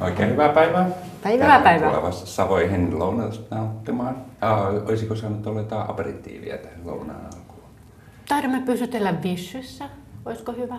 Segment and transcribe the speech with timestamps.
[0.00, 0.88] Oikein hyvää päivää.
[1.22, 1.90] Päivää päivää.
[1.90, 4.16] Tulevassa Savoihin lounasta nauttimaan.
[4.42, 7.62] Äh, olisiko saanut olla jotain aperitiiviä tähän lounaan alkuun?
[8.28, 9.84] Taidamme pysytellä Vissyssä.
[10.26, 10.76] Olisiko hyvä?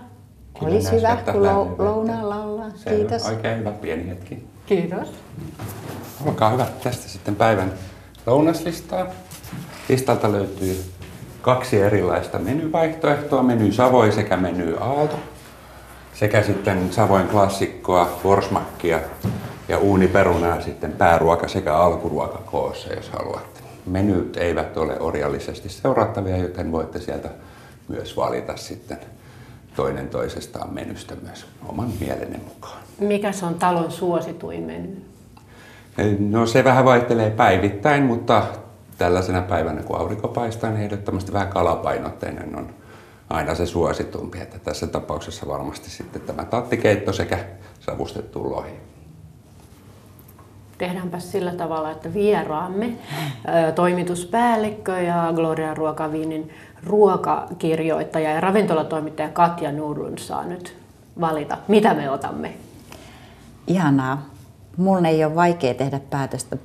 [0.59, 2.73] Kyllä Olisi hyvä, kun lou- lounaalla ollaan.
[2.89, 3.25] Kiitos.
[3.25, 4.47] Oikein hyvä pieni hetki.
[4.65, 5.07] Kiitos.
[6.25, 6.65] Olkaa hyvä.
[6.83, 7.73] Tästä sitten päivän
[8.25, 9.05] lounaslistaa.
[9.89, 10.83] Listalta löytyy
[11.41, 15.19] kaksi erilaista menyvaihtoehtoa, meny Savoi sekä meny Aalto.
[16.21, 18.99] Sekä sitten Savoin klassikkoa, forsmakkia
[19.67, 23.59] ja uuniperunaa sitten pääruoka sekä alkuruoka koossa, jos haluatte.
[23.85, 27.29] Menyt eivät ole orjallisesti seurattavia, joten voitte sieltä
[27.87, 28.97] myös valita sitten
[29.75, 32.79] toinen toisestaan menystä myös oman mielenne mukaan.
[32.99, 34.89] Mikä se on talon suosituin menu?
[36.19, 38.43] No se vähän vaihtelee päivittäin, mutta
[38.97, 42.80] tällaisena päivänä kun aurinko paistaa, niin ehdottomasti vähän kalapainotteinen on
[43.31, 44.39] aina se suositumpi.
[44.39, 47.39] Että tässä tapauksessa varmasti sitten tämä tattikeitto sekä
[47.79, 48.71] savustettu lohi.
[50.77, 52.93] Tehdäänpä sillä tavalla, että vieraamme
[53.75, 56.49] toimituspäällikkö ja Gloria Ruokaviinin
[56.83, 60.77] ruokakirjoittaja ja ravintolatoimittaja Katja Nurlund saa nyt
[61.19, 62.53] valita, mitä me otamme.
[63.67, 64.25] Ihanaa.
[64.77, 66.57] Mun ei ole vaikea tehdä päätöstä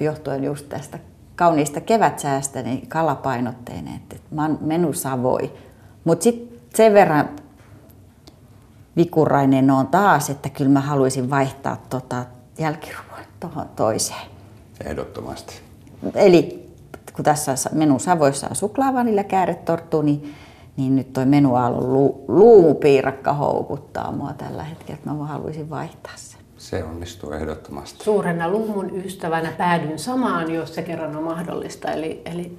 [0.00, 0.98] johtuen just tästä
[1.36, 5.52] kauniista kevätsäästä, niin kalapainotteinen, että mä oon menu savoi.
[6.04, 7.28] Mutta sitten sen verran
[8.96, 12.24] vikurainen on taas, että kyllä mä haluaisin vaihtaa tota
[12.58, 14.26] jälkiruoan tuohon toiseen.
[14.84, 15.60] Ehdottomasti.
[16.14, 16.70] Eli
[17.12, 20.34] kun tässä menu Savoissa on suklaavanilla kääretorttu, niin,
[20.76, 26.40] niin nyt toi menuaallon lu, luumupiirakka houkuttaa mua tällä hetkellä, että mä haluaisin vaihtaa sen.
[26.56, 28.04] Se onnistuu ehdottomasti.
[28.04, 31.92] Suurena lumun ystävänä päädyin samaan, jos se kerran on mahdollista.
[31.92, 32.58] Eli, eli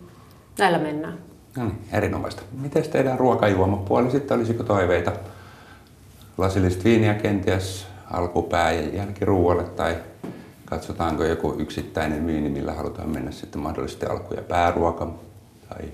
[0.60, 1.31] näillä mennään.
[1.58, 2.42] No niin, erinomaista.
[2.62, 4.38] Miten teidän ruokajuomapuoli sitten?
[4.38, 5.12] Olisiko toiveita
[6.38, 9.96] lasillista viiniä kenties alkupää- ja jälkiruualle tai
[10.66, 15.12] katsotaanko joku yksittäinen viini, millä halutaan mennä sitten mahdollisesti alku- ja pääruoka?
[15.70, 15.86] Tai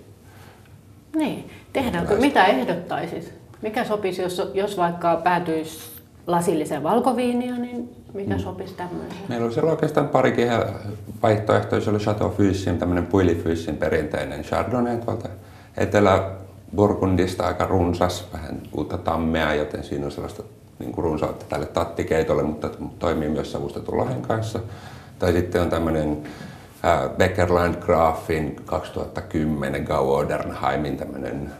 [1.15, 3.33] Niin, tehdäänkö, mitä ehdottaisit?
[3.61, 5.79] Mikä sopisi, jos, jos vaikka päätyisi
[6.27, 8.39] lasilliseen valkoviiniä, niin mikä mm.
[8.39, 9.21] sopisi tämmöiseen?
[9.29, 10.47] Meillä siellä oikeastaan parikin
[11.23, 11.79] vaihtoehtoa.
[11.79, 13.43] Se oli Chateau Fyssin, tämmöinen Puili
[13.79, 15.29] perinteinen Chardonnay tuolta
[15.77, 20.43] Etelä-Burgundista, aika runsas, vähän uutta tammea, joten siinä on sellaista
[20.79, 24.59] niin kuin runsautta tälle tattikeitolle, mutta toimii myös savustetun lohen kanssa.
[25.19, 26.23] Tai sitten on tämmöinen
[27.17, 31.51] Beckerland Grafin 2010 Gauodernheimin tämmöinen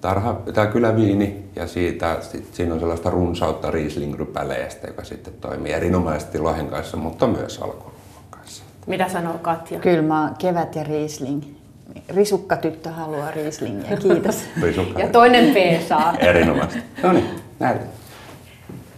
[0.00, 6.38] tarha, tai kyläviini ja siitä, sit, siinä on sellaista runsautta Riesling-rypäleestä, joka sitten toimii erinomaisesti
[6.38, 7.94] lohen kanssa, mutta myös alkuruoan
[8.30, 8.64] kanssa.
[8.86, 9.80] Mitä sanoo Katja?
[9.80, 11.42] Kyllä mä kevät ja riisling.
[12.08, 14.44] Risukka tyttö haluaa riislingiä, kiitos.
[14.62, 15.00] Risukka.
[15.00, 16.14] Ja toinen P saa.
[16.18, 17.02] Erinomaisesti.
[17.02, 17.26] No niin,
[17.58, 17.78] näin.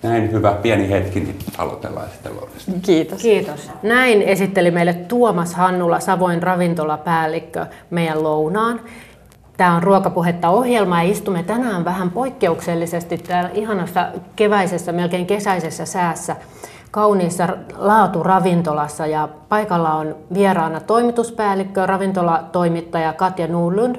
[0.03, 2.73] Näin hyvä pieni hetki, niin aloitellaan sitten lounasta.
[2.83, 3.23] Kiitos.
[3.23, 3.71] Kiitos.
[3.83, 8.81] Näin esitteli meille Tuomas Hannula, Savoin ravintolapäällikkö, meidän lounaan.
[9.57, 16.37] Tämä on Ruokapuhetta ohjelma ja istumme tänään vähän poikkeuksellisesti täällä ihanassa keväisessä, melkein kesäisessä säässä
[16.93, 23.97] kauniissa laaturavintolassa ja paikalla on vieraana toimituspäällikkö, ravintolatoimittaja Katja Nuulund,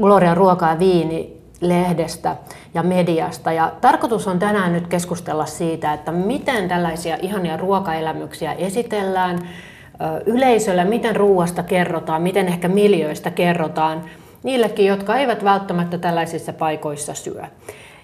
[0.00, 2.36] Gloria Ruoka ja Viini lehdestä
[2.74, 3.52] ja mediasta.
[3.52, 10.84] Ja tarkoitus on tänään nyt keskustella siitä, että miten tällaisia ihania ruokaelämyksiä esitellään ö, yleisölle,
[10.84, 14.02] miten ruuasta kerrotaan, miten ehkä miljöistä kerrotaan
[14.42, 17.42] niillekin, jotka eivät välttämättä tällaisissa paikoissa syö.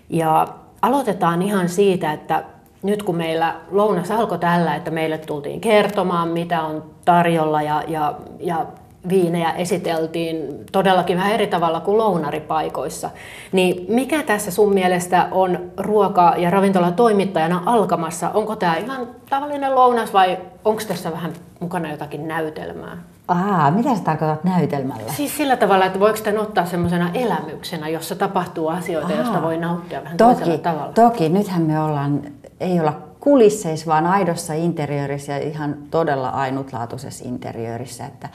[0.08, 0.48] Ja
[0.82, 2.44] aloitetaan ihan siitä, että
[2.82, 8.14] nyt kun meillä lounas alkoi tällä, että meille tultiin kertomaan, mitä on tarjolla ja, ja,
[8.40, 8.66] ja
[9.08, 13.10] viinejä esiteltiin todellakin vähän eri tavalla kuin lounaripaikoissa.
[13.52, 18.30] Niin mikä tässä sun mielestä on ruoka- ja ravintolatoimittajana alkamassa?
[18.34, 22.96] Onko tämä ihan tavallinen lounas vai onko tässä vähän mukana jotakin näytelmää?
[23.28, 25.12] Aa, mitä sä tarkoitat näytelmällä?
[25.12, 30.04] Siis sillä tavalla, että voiko tämän ottaa semmoisena elämyksenä, jossa tapahtuu asioita, josta voi nauttia
[30.04, 30.92] vähän toisella Toki, tavalla?
[30.92, 32.20] toki, nythän me ollaan,
[32.62, 38.06] ei olla kulisseissa, vaan aidossa interiörissä ja ihan todella ainutlaatuisessa interiörissä.
[38.06, 38.28] Että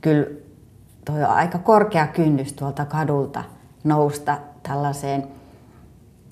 [0.00, 0.26] kyllä
[1.04, 3.44] toi on aika korkea kynnys tuolta kadulta
[3.84, 5.28] nousta tällaiseen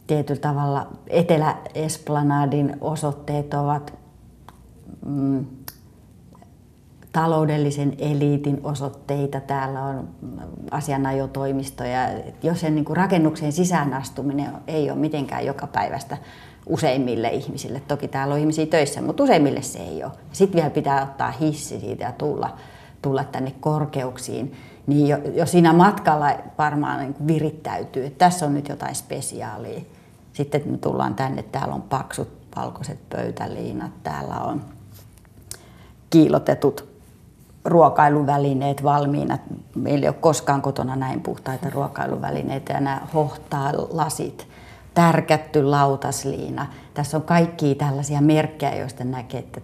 [0.06, 3.94] tietyllä tavalla Etelä-Esplanadin osoitteet ovat
[5.06, 5.46] mm,
[7.12, 9.40] taloudellisen eliitin osoitteita.
[9.40, 10.08] Täällä on
[10.70, 12.00] asianajotoimistoja.
[12.42, 16.16] Jos sen niin kuin rakennuksen sisään astuminen ei ole mitenkään joka päivästä
[16.68, 17.82] useimmille ihmisille.
[17.88, 20.12] Toki täällä on ihmisiä töissä, mutta useimmille se ei ole.
[20.32, 22.56] Sitten vielä pitää ottaa hissi siitä ja tulla,
[23.02, 24.52] tulla tänne korkeuksiin.
[24.86, 26.26] Niin jo, jo siinä matkalla
[26.58, 29.80] varmaan niin virittäytyy, että tässä on nyt jotain spesiaalia.
[30.32, 34.62] Sitten me tullaan tänne, täällä on paksut valkoiset pöytäliinat, täällä on
[36.10, 36.88] kiilotetut
[37.64, 39.38] ruokailuvälineet valmiina.
[39.74, 44.48] Meillä ei ole koskaan kotona näin puhtaita ruokailuvälineitä ja nämä hohtaa lasit,
[44.98, 46.66] tärkätty lautasliina.
[46.94, 49.60] Tässä on kaikki tällaisia merkkejä, joista näkee, että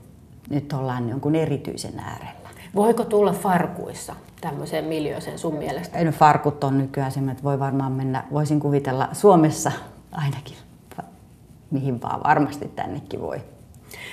[0.51, 2.51] nyt ollaan jonkun erityisen äärellä.
[2.75, 5.99] Voiko tulla farkuissa tämmöiseen miljööseen sun mielestä?
[5.99, 9.73] Ei, no farkut on nykyään semmoinen, että voi varmaan mennä, voisin kuvitella Suomessa
[10.13, 10.57] ainakin,
[11.71, 13.41] mihin vaan varmasti tännekin voi.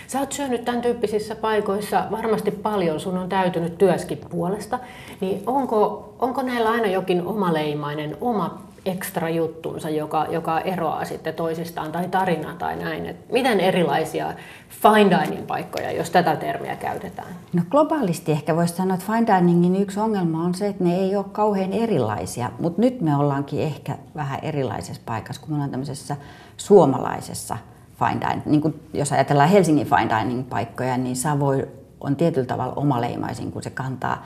[0.07, 4.79] Sä oot syönyt tämän tyyppisissä paikoissa varmasti paljon, sun on täytynyt työskin puolesta,
[5.19, 11.91] niin onko, onko näillä aina jokin omaleimainen, oma ekstra juttunsa, joka, joka eroaa sitten toisistaan,
[11.91, 13.05] tai tarina tai näin.
[13.05, 14.33] Et miten erilaisia
[14.69, 17.27] fine dining paikkoja, jos tätä termiä käytetään?
[17.53, 21.15] No globaalisti ehkä voisi sanoa, että fine diningin yksi ongelma on se, että ne ei
[21.15, 26.15] ole kauhean erilaisia, mutta nyt me ollaankin ehkä vähän erilaisessa paikassa, kun me ollaan tämmöisessä
[26.57, 27.57] suomalaisessa
[27.99, 28.45] fine dining.
[28.45, 31.67] Niin kuin jos ajatellaan Helsingin fine dining paikkoja, niin Savoy
[31.99, 34.25] on tietyllä tavalla omaleimaisin, kun se kantaa,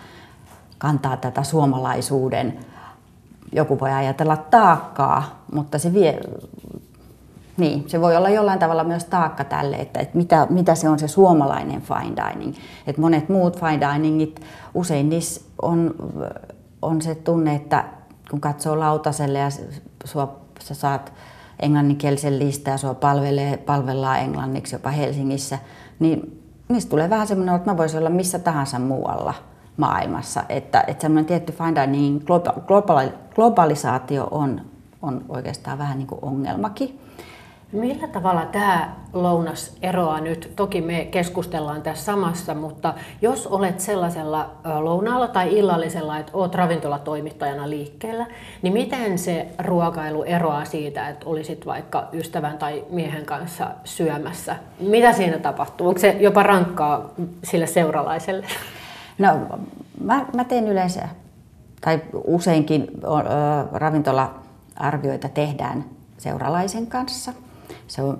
[0.77, 2.59] kantaa tätä suomalaisuuden
[3.51, 6.19] joku voi ajatella taakkaa, mutta se vie,
[7.57, 10.99] niin, se voi olla jollain tavalla myös taakka tälle, että, että mitä, mitä se on
[10.99, 12.55] se suomalainen fine dining.
[12.87, 14.41] Että monet muut fine diningit,
[14.73, 15.95] usein niissä on,
[16.81, 17.85] on se tunne, että
[18.31, 19.49] kun katsoo lautaselle ja
[20.05, 21.13] sua, sä saat
[21.59, 25.59] englanninkielisen listaa ja sua palvelee, palvellaan englanniksi jopa Helsingissä,
[25.99, 29.33] niin niistä tulee vähän semmoinen, että mä voisin olla missä tahansa muualla–
[29.77, 30.43] maailmassa.
[30.49, 32.21] Että, että semmoinen tietty fine dining
[32.67, 34.61] globaali, globalisaatio on,
[35.01, 36.99] on oikeastaan vähän niin kuin ongelmakin.
[37.71, 40.51] Millä tavalla tämä lounas eroaa nyt?
[40.55, 47.69] Toki me keskustellaan tässä samassa, mutta jos olet sellaisella lounaalla tai illallisella, että olet ravintolatoimittajana
[47.69, 48.25] liikkeellä,
[48.61, 54.55] niin miten se ruokailu eroaa siitä, että olisit vaikka ystävän tai miehen kanssa syömässä?
[54.79, 55.87] Mitä siinä tapahtuu?
[55.87, 57.09] Onko se jopa rankkaa
[57.43, 58.45] sille seuralaiselle?
[59.17, 59.59] No,
[60.01, 61.09] mä, mä teen yleensä,
[61.81, 63.07] tai useinkin ö,
[63.71, 65.85] ravintola-arvioita tehdään
[66.17, 67.33] seuralaisen kanssa.
[67.87, 68.19] Se on,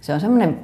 [0.00, 0.60] se on semmoinen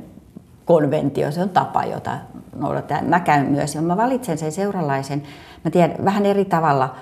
[0.64, 2.18] konventio, se on tapa, jota
[2.56, 3.04] noudatetaan.
[3.04, 5.22] Mä käyn myös ja mä valitsen sen seuralaisen.
[5.64, 6.94] Mä tiedän vähän eri tavalla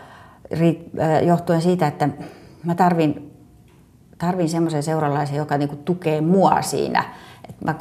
[1.27, 2.09] johtuen siitä, että
[2.65, 3.37] mä tarvin,
[4.19, 7.05] tarvin semmoisen seuralaisen, joka niinku tukee mua siinä.
[7.49, 7.75] Et mä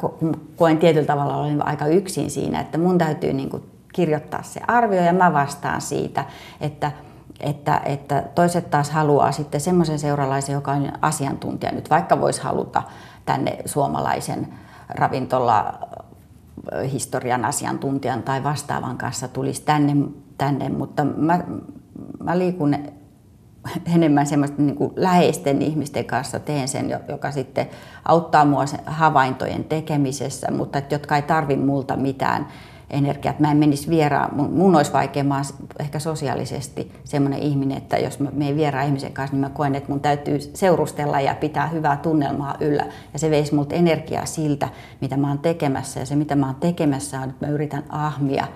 [0.56, 3.60] koen tietyllä tavalla olen aika yksin siinä, että mun täytyy niinku
[3.98, 6.24] kirjoittaa se arvio ja mä vastaan siitä,
[6.60, 6.92] että
[7.40, 12.82] että, että toiset taas haluaa sitten semmoisen seuralaisen, joka on asiantuntija nyt, vaikka voisi haluta
[13.24, 14.48] tänne suomalaisen
[14.88, 15.78] ravintola
[16.92, 19.96] historian asiantuntijan tai vastaavan kanssa tulisi tänne,
[20.38, 20.68] tänne.
[20.68, 21.40] Mutta mä,
[22.22, 22.76] mä liikun
[23.94, 27.70] enemmän semmoisten niin kuin läheisten ihmisten kanssa teen sen, joka sitten
[28.04, 32.48] auttaa mua havaintojen tekemisessä, mutta jotka ei tarvi multa mitään
[32.90, 35.42] energiaa, että mä en menisi vieraan, mun, mun olisi vaikea, mä
[35.78, 39.92] ehkä sosiaalisesti semmoinen ihminen, että jos mä menen vieraan ihmisen kanssa, niin mä koen, että
[39.92, 42.86] mun täytyy seurustella ja pitää hyvää tunnelmaa yllä.
[43.12, 44.68] Ja se veisi multa energiaa siltä,
[45.00, 46.00] mitä mä oon tekemässä.
[46.00, 48.46] Ja se, mitä mä oon tekemässä, on, että mä yritän ahmia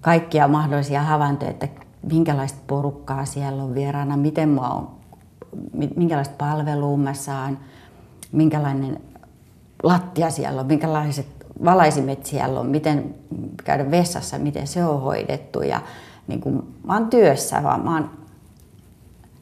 [0.00, 1.68] kaikkia mahdollisia havaintoja, että
[2.12, 4.90] minkälaista porukkaa siellä on vieraana, miten mä on,
[5.96, 7.58] minkälaista palvelua mä saan,
[8.32, 9.00] minkälainen
[9.82, 13.14] lattia siellä on, minkälaiset valaisimet siellä on, miten
[13.64, 15.62] käydä vessassa, miten se on hoidettu.
[15.62, 15.80] Ja
[16.26, 18.10] niin kuin, mä oon työssä, vaan mä oon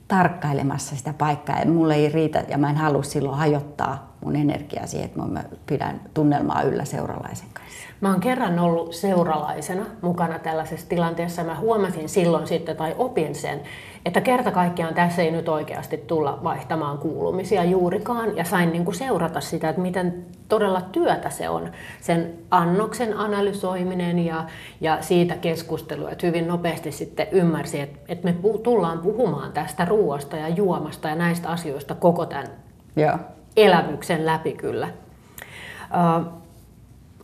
[0.09, 4.87] tarkkailemassa sitä paikkaa ja mulle ei riitä ja mä en halua silloin hajottaa mun energiaa
[4.87, 7.89] siihen, että mä pidän tunnelmaa yllä seuralaisen kanssa.
[8.01, 11.45] Mä oon kerran ollut seuralaisena mukana tällaisessa tilanteessa.
[11.45, 13.61] Mä huomasin silloin sitten tai opin sen,
[14.05, 18.37] että kerta kaikkiaan tässä ei nyt oikeasti tulla vaihtamaan kuulumisia juurikaan.
[18.37, 21.71] Ja sain niin kuin seurata sitä, että miten todella työtä se on.
[22.01, 24.45] Sen annoksen analysoiminen ja,
[24.81, 26.11] ja siitä keskustelua.
[26.11, 31.15] Että hyvin nopeasti sitten ymmärsin, että, että me tullaan puhumaan tästä ruoasta ja juomasta ja
[31.15, 32.49] näistä asioista koko tämän
[32.97, 33.19] Joo.
[33.57, 34.89] elämyksen läpi kyllä.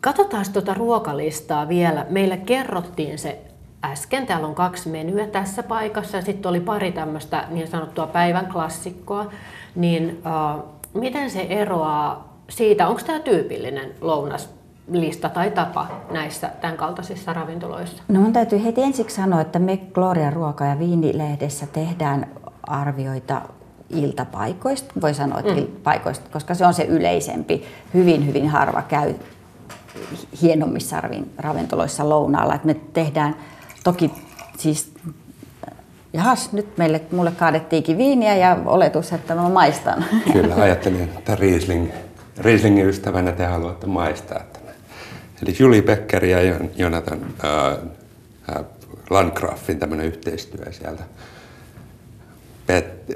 [0.01, 2.07] Katsotaan tuota ruokalistaa vielä.
[2.11, 3.39] Meille kerrottiin se
[3.93, 4.27] äsken.
[4.27, 9.31] Täällä on kaksi menyä tässä paikassa ja sitten oli pari tämmöistä niin sanottua päivän klassikkoa.
[9.75, 10.63] Niin äh,
[10.95, 18.03] miten se eroaa siitä, onko tämä tyypillinen lounaslista tai tapa näissä tämän kaltaisissa ravintoloissa?
[18.09, 22.27] No mun täytyy heti ensiksi sanoa, että me Gloria Ruoka- ja Viinilehdessä tehdään
[22.63, 23.43] arvioita
[23.91, 25.67] iltapaikoista, voi sanoa, että mm.
[25.83, 27.65] paikoista, koska se on se yleisempi.
[27.95, 29.15] Hyvin, hyvin harva käy
[30.43, 31.03] hienommissa
[31.39, 32.55] ravintoloissa lounaalla.
[32.55, 33.37] Että me tehdään
[33.85, 34.11] toki
[34.59, 34.93] siis
[36.13, 40.05] jahas, nyt meille, mulle kaadettiinkin viiniä ja oletus, että mä maistan.
[40.33, 41.91] Kyllä, ajattelin, että Riesling
[42.39, 44.75] Rieslingin ystävänä te haluatte maistaa tämän.
[45.43, 46.39] Eli Julie Becker ja
[46.77, 48.65] Jonathan äh,
[49.11, 51.03] Landgrafin tämmöinen yhteistyö sieltä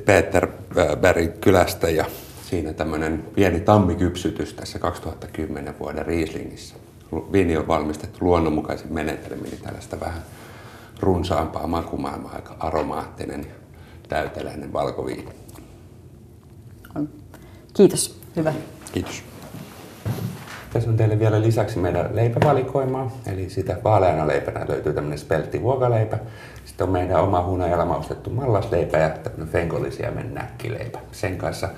[0.04, 2.04] Peterbergin kylästä ja
[2.50, 6.74] siinä tämmöinen pieni tammikypsytys tässä 2010 vuoden Rieslingissä.
[7.32, 10.22] Viini on valmistettu luonnonmukaisin menetelmin, niin tällaista vähän
[11.00, 13.54] runsaampaa makumaailmaa, aika aromaattinen ja
[14.08, 15.28] täyteläinen valkoviini.
[17.74, 18.20] Kiitos.
[18.36, 18.52] Hyvä.
[18.92, 19.22] Kiitos.
[20.72, 26.18] Tässä on teille vielä lisäksi meidän leipävalikoimaa, eli sitä vaaleana leipänä löytyy tämmöinen speltti vuokaleipä.
[26.64, 30.98] Sitten on meidän oma hunajalla maustettu mallasleipä ja tämmöinen fenkolinsiemen näkkileipä.
[31.12, 31.68] Sen kanssa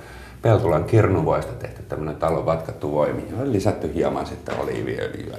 [0.43, 5.37] Peltulan kirnuvoista tehty tämmöinen talon vatkattu voimi ja on lisätty hieman sitten oliiviöljyä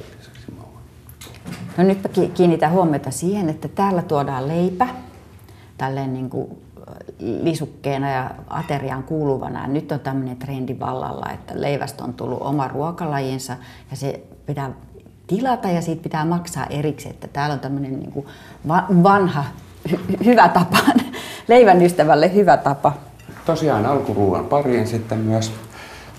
[1.78, 2.00] No nyt
[2.34, 4.88] kiinnitän huomiota siihen, että täällä tuodaan leipä
[5.78, 6.58] tälleen niin kuin
[7.20, 9.68] lisukkeena ja ateriaan kuuluvana.
[9.68, 13.58] Nyt on tämmöinen trendi vallalla, että leivästä on tullut oma ruokalajinsa
[13.92, 14.72] ja se pitää
[15.28, 17.14] tilata ja siitä pitää maksaa erikseen.
[17.14, 18.26] Että täällä on tämmöinen niin kuin
[19.04, 19.44] vanha
[19.90, 20.78] hy- hyvä tapa,
[21.48, 22.94] leivän ystävälle hyvä tapa.
[23.46, 25.52] Tosiaan alkuruuan pariin sitten myös.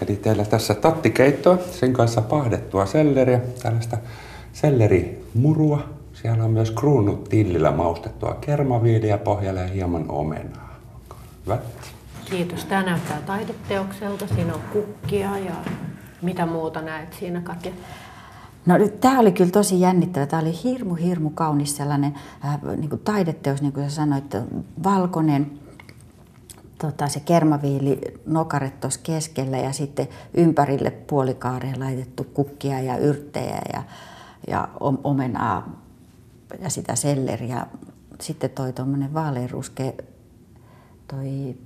[0.07, 3.97] Eli teillä tässä tattikeittoa, sen kanssa pahdettua selleriä, tällaista
[4.53, 5.89] sellerimurua.
[6.13, 10.79] Siellä on myös kruunut tillillä maustettua kermaviiliä pohjalle ja hieman omenaa.
[11.45, 11.59] Hyvä.
[12.31, 12.65] Kiitos.
[12.65, 14.27] Tämä näyttää taideteokselta.
[14.35, 15.55] Siinä on kukkia ja
[16.23, 17.73] mitä muuta näet siinä, Katja?
[18.67, 20.27] No tämä oli kyllä tosi jännittävä.
[20.27, 24.35] Tämä oli hirmu, hirmu kaunis sellainen äh, niin kuin taideteos, niin kuin sä sanoit,
[24.85, 25.51] valkoinen,
[26.79, 33.83] tota, se kermaviili nokaret tuossa keskellä ja sitten ympärille puolikaareen laitettu kukkia ja yrttejä ja,
[34.47, 34.69] ja
[35.05, 35.83] omenaa
[36.61, 37.67] ja sitä selleriä.
[38.21, 39.93] Sitten toi tuommoinen vaaleanruskea
[41.09, 41.57] toi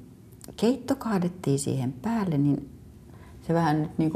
[0.56, 2.70] keitto kaadettiin siihen päälle, niin
[3.46, 4.12] se vähän nyt niin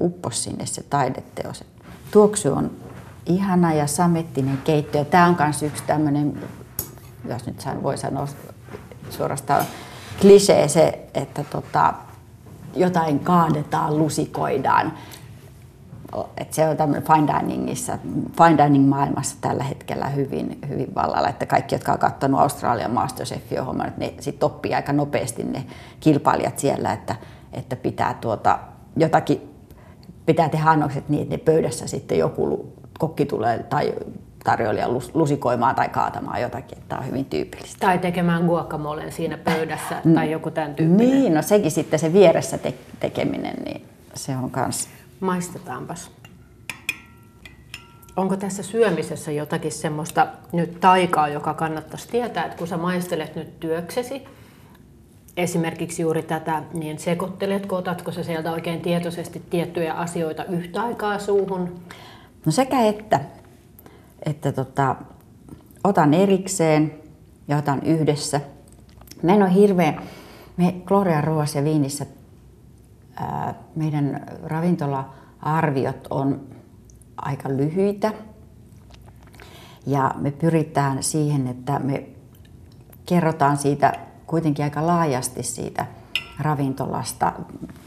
[0.00, 1.64] upposi sinne se taideteos.
[2.10, 2.70] Tuoksu on
[3.26, 4.98] ihana ja samettinen keitto.
[4.98, 6.42] Ja tämä on myös yksi tämmöinen,
[7.28, 8.28] jos nyt voi sanoa
[9.10, 9.64] suorastaan
[10.20, 11.94] klisee se, että tota,
[12.74, 14.92] jotain kaadetaan, lusikoidaan.
[16.36, 17.98] Et se on tämmöinen fine diningissa,
[18.38, 23.62] fine dining maailmassa tällä hetkellä hyvin, hyvin vallalla, että kaikki, jotka on katsonut Australian Masterchefia,
[23.62, 25.64] on että ne sitten oppii aika nopeasti ne
[26.00, 27.16] kilpailijat siellä, että,
[27.52, 28.58] että pitää tuota,
[28.96, 29.40] jotakin,
[30.26, 33.94] pitää tehdä annokset niin, että ne pöydässä sitten joku kokki tulee tai
[34.44, 36.78] tarjoilija lusikoimaan tai kaatamaan jotakin.
[36.88, 37.86] Tämä on hyvin tyypillistä.
[37.86, 41.10] Tai tekemään guacamolen siinä pöydässä tai joku tämän tyyppinen.
[41.10, 44.88] Niin, no sekin sitten se vieressä te- tekeminen, niin se on kans.
[45.20, 46.10] Maistetaanpas.
[48.16, 53.60] Onko tässä syömisessä jotakin semmoista nyt taikaa, joka kannattaisi tietää, että kun sä maistelet nyt
[53.60, 54.22] työksesi,
[55.36, 61.80] esimerkiksi juuri tätä, niin sekoitteletko, otatko sä sieltä oikein tietoisesti tiettyjä asioita yhtä aikaa suuhun?
[62.46, 63.20] No sekä että
[64.26, 64.96] että tota,
[65.84, 66.94] otan erikseen
[67.48, 68.40] ja otan yhdessä.
[69.22, 70.00] Mä en ole hirveän,
[70.56, 72.06] me Gloria Ruoassa ja Viinissä
[73.74, 76.40] meidän ravintola-arviot on
[77.16, 78.12] aika lyhyitä.
[79.86, 82.06] Ja me pyritään siihen, että me
[83.06, 83.92] kerrotaan siitä
[84.26, 85.86] kuitenkin aika laajasti siitä
[86.40, 87.32] ravintolasta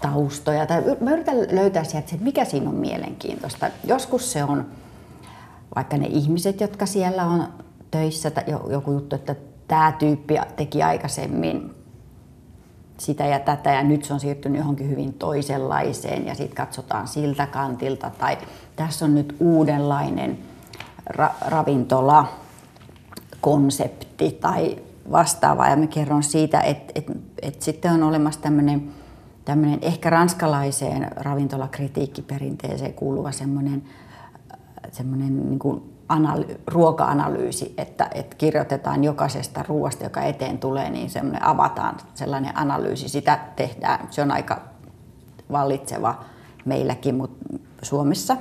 [0.01, 0.65] taustoja.
[0.65, 3.69] Tai mä yritän löytää sieltä, että mikä siinä on mielenkiintoista.
[3.83, 4.65] Joskus se on
[5.75, 7.47] vaikka ne ihmiset, jotka siellä on
[7.91, 8.31] töissä,
[8.69, 9.35] joku juttu, että
[9.67, 11.75] tämä tyyppi teki aikaisemmin
[12.99, 17.47] sitä ja tätä ja nyt se on siirtynyt johonkin hyvin toisenlaiseen ja sitten katsotaan siltä
[17.47, 18.37] kantilta tai
[18.75, 20.37] tässä on nyt uudenlainen
[21.13, 22.25] ra- ravintola
[23.41, 24.77] konsepti tai
[25.11, 27.05] vastaava ja mä kerron siitä, että et,
[27.41, 28.91] et sitten on olemassa tämmöinen
[29.45, 33.83] tämmöinen ehkä ranskalaiseen ravintolakritiikkiperinteeseen kuuluva semmoinen
[34.91, 41.45] semmoinen niin kuin analy- ruoka-analyysi, että, että kirjoitetaan jokaisesta ruoasta, joka eteen tulee, niin semmoinen
[41.45, 43.09] avataan sellainen analyysi.
[43.09, 44.61] Sitä tehdään, se on aika
[45.51, 46.23] vallitseva
[46.65, 47.45] meilläkin, mutta
[47.81, 48.37] Suomessa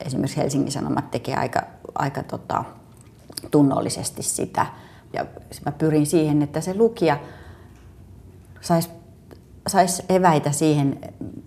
[0.00, 1.62] esimerkiksi Helsingin Sanomat tekee aika,
[1.94, 2.64] aika tota,
[3.50, 4.66] tunnollisesti sitä.
[5.12, 5.26] Ja
[5.66, 7.18] mä pyrin siihen, että se lukija
[8.60, 8.90] saisi
[9.68, 10.98] sais eväitä siihen,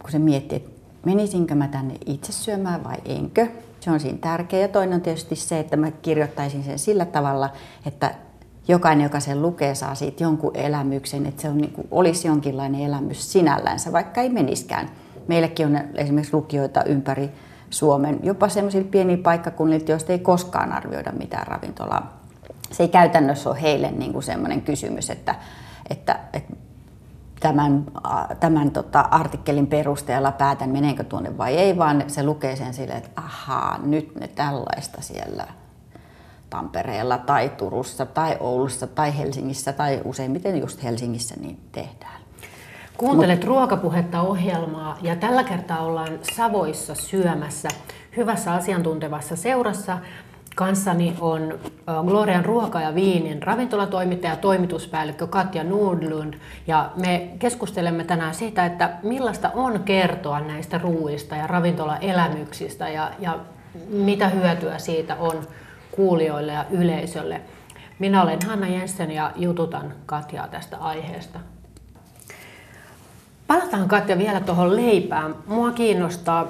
[0.02, 0.70] kun se miettii, että
[1.06, 3.48] menisinkö mä tänne itse syömään vai enkö.
[3.80, 4.60] Se on siinä tärkeä.
[4.60, 7.50] Ja toinen on tietysti se, että mä kirjoittaisin sen sillä tavalla,
[7.86, 8.16] että
[8.68, 12.82] jokainen, joka sen lukee, saa siitä jonkun elämyksen, että se on, niin kuin, olisi jonkinlainen
[12.82, 14.90] elämys sinällänsä, vaikka ei meniskään.
[15.28, 17.32] Meilläkin on esimerkiksi lukijoita ympäri
[17.70, 22.22] Suomen, jopa sellaisilla pienillä paikkakunnilla, joista ei koskaan arvioida mitään ravintolaa.
[22.72, 25.36] Se ei käytännössä ole heille niin kuin sellainen kysymys, että,
[25.90, 26.54] että, että
[27.40, 27.86] tämän,
[28.40, 33.22] tämän tota, artikkelin perusteella päätän, menenkö tuonne vai ei, vaan se lukee sen silleen, että
[33.22, 35.48] ahaa, nyt ne tällaista siellä
[36.50, 42.22] Tampereella tai Turussa tai Oulussa tai Helsingissä tai useimmiten just Helsingissä niin tehdään.
[42.98, 43.48] Kuuntelet Mut...
[43.48, 47.70] ruokapuhetta ohjelmaa ja tällä kertaa ollaan Savoissa syömässä
[48.18, 49.98] hyvässä asiantuntevassa seurassa.
[50.58, 51.60] Kanssani on
[52.08, 56.34] Glorian ruoka- ja viinin ravintolatoimittaja ja toimituspäällikkö Katja Nordlund.
[56.68, 63.40] Ja me keskustelemme tänään siitä, että millaista on kertoa näistä ruuista ja ravintolaelämyksistä ja, ja
[63.90, 65.48] mitä hyötyä siitä on
[65.92, 67.42] kuulijoille ja yleisölle.
[68.00, 71.40] Minä olen Hanna Jensen ja jututan Katjaa tästä aiheesta.
[73.48, 75.36] Palataan Katja vielä tuohon leipään.
[75.48, 76.48] Mua kiinnostaa,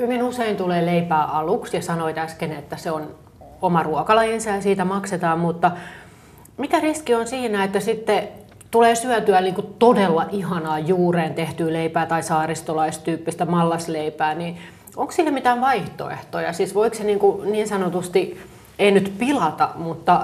[0.00, 3.14] hyvin usein tulee leipää aluksi ja sanoit äsken, että se on
[3.62, 5.70] oma ruokalajinsa ja siitä maksetaan, mutta
[6.56, 8.28] mikä riski on siinä, että sitten
[8.70, 14.58] tulee syötyä niin kuin todella ihanaa juureen tehtyä leipää tai saaristolaistyyppistä mallasleipää, niin
[14.96, 16.52] onko sille mitään vaihtoehtoja?
[16.52, 18.40] Siis voiko se niin, kuin niin sanotusti,
[18.78, 20.22] ei nyt pilata, mutta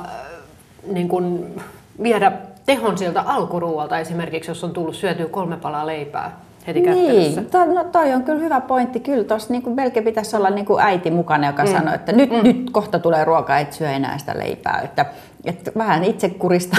[0.86, 1.54] niin kuin
[2.02, 2.32] viedä
[2.66, 6.36] tehon sieltä alkuruualta esimerkiksi, jos on tullut syötyä kolme palaa leipää
[6.66, 9.00] heti Niin, to, no toi on kyllä hyvä pointti.
[9.00, 11.73] Kyllä tuossa niin melkein pitäisi olla niin kuin äiti mukana, joka mm.
[11.73, 12.42] sanoo, että nyt, mm.
[12.42, 14.81] nyt kohta tulee ruokaa, et syö enää sitä leipää.
[14.85, 15.07] Että,
[15.45, 16.76] että vähän itse kurista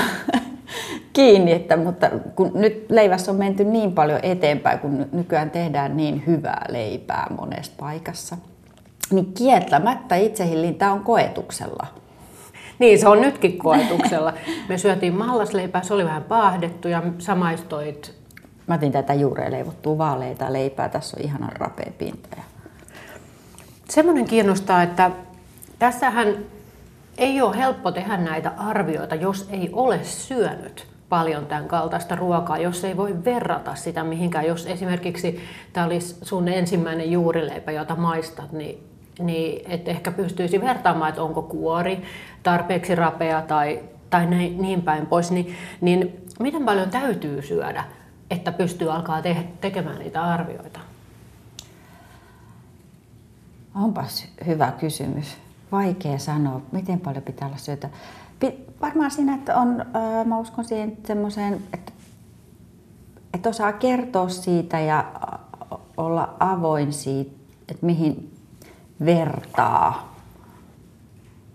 [1.13, 6.23] kiinni, että, mutta kun nyt leivässä on menty niin paljon eteenpäin, kun nykyään tehdään niin
[6.27, 8.37] hyvää leipää monesta paikassa,
[9.11, 11.87] niin kieltämättä itsehillintä on koetuksella.
[12.79, 14.33] Niin, se on nytkin koetuksella.
[14.69, 18.22] Me syötiin mallasleipää, se oli vähän paahdettu ja samaistoit.
[18.67, 22.37] Mä otin tätä juureen leivottua vaaleita leipää, tässä on ihanan rapea pinta.
[23.89, 25.11] Semmoinen kiinnostaa, että
[25.79, 26.35] tässähän
[27.17, 32.83] ei ole helppo tehdä näitä arvioita, jos ei ole syönyt paljon tämän kaltaista ruokaa, jos
[32.83, 34.47] ei voi verrata sitä mihinkään.
[34.47, 35.39] Jos esimerkiksi
[35.73, 41.41] tämä olisi sun ensimmäinen juurileipä, jota maistat, niin niin että ehkä pystyisi vertaamaan, että onko
[41.41, 42.03] kuori
[42.43, 47.83] tarpeeksi rapea tai, tai näin, niin päin pois, niin, niin miten paljon täytyy syödä,
[48.33, 50.79] että pystyy alkaa te- tekemään niitä arvioita?
[53.75, 55.37] Onpas hyvä kysymys.
[55.71, 57.89] Vaikea sanoa, miten paljon pitää olla syötä.
[58.81, 59.85] Varmaan siinä, että on,
[60.25, 61.91] mä uskon siihen semmoiseen, että,
[63.33, 65.05] että osaa kertoa siitä ja
[65.97, 67.31] olla avoin siitä,
[67.69, 68.37] että mihin
[69.05, 70.12] vertaa.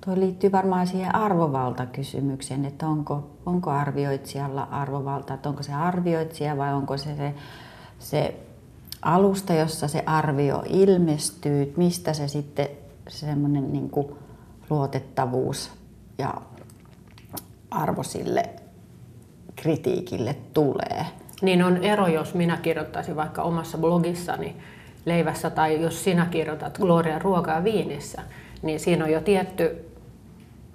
[0.09, 6.75] Tuo liittyy varmaan siihen arvovaltakysymykseen, että onko, onko arvioitsijalla arvovalta, että onko se arvioitsija vai
[6.75, 7.35] onko se se,
[7.99, 8.35] se
[9.03, 12.69] alusta, jossa se arvio ilmestyy, mistä se sitten
[13.09, 13.91] semmoinen niin
[14.71, 15.71] luotettavuus
[16.19, 16.35] ja
[17.71, 18.51] arvo sille
[19.57, 21.07] kritiikille tulee.
[21.43, 24.57] Niin on ero, jos minä kirjoittaisin vaikka omassa blogissani
[25.05, 28.23] leivässä tai jos sinä kirjoitat Gloria ruokaa viinissä,
[28.63, 29.88] niin siinä on jo tietty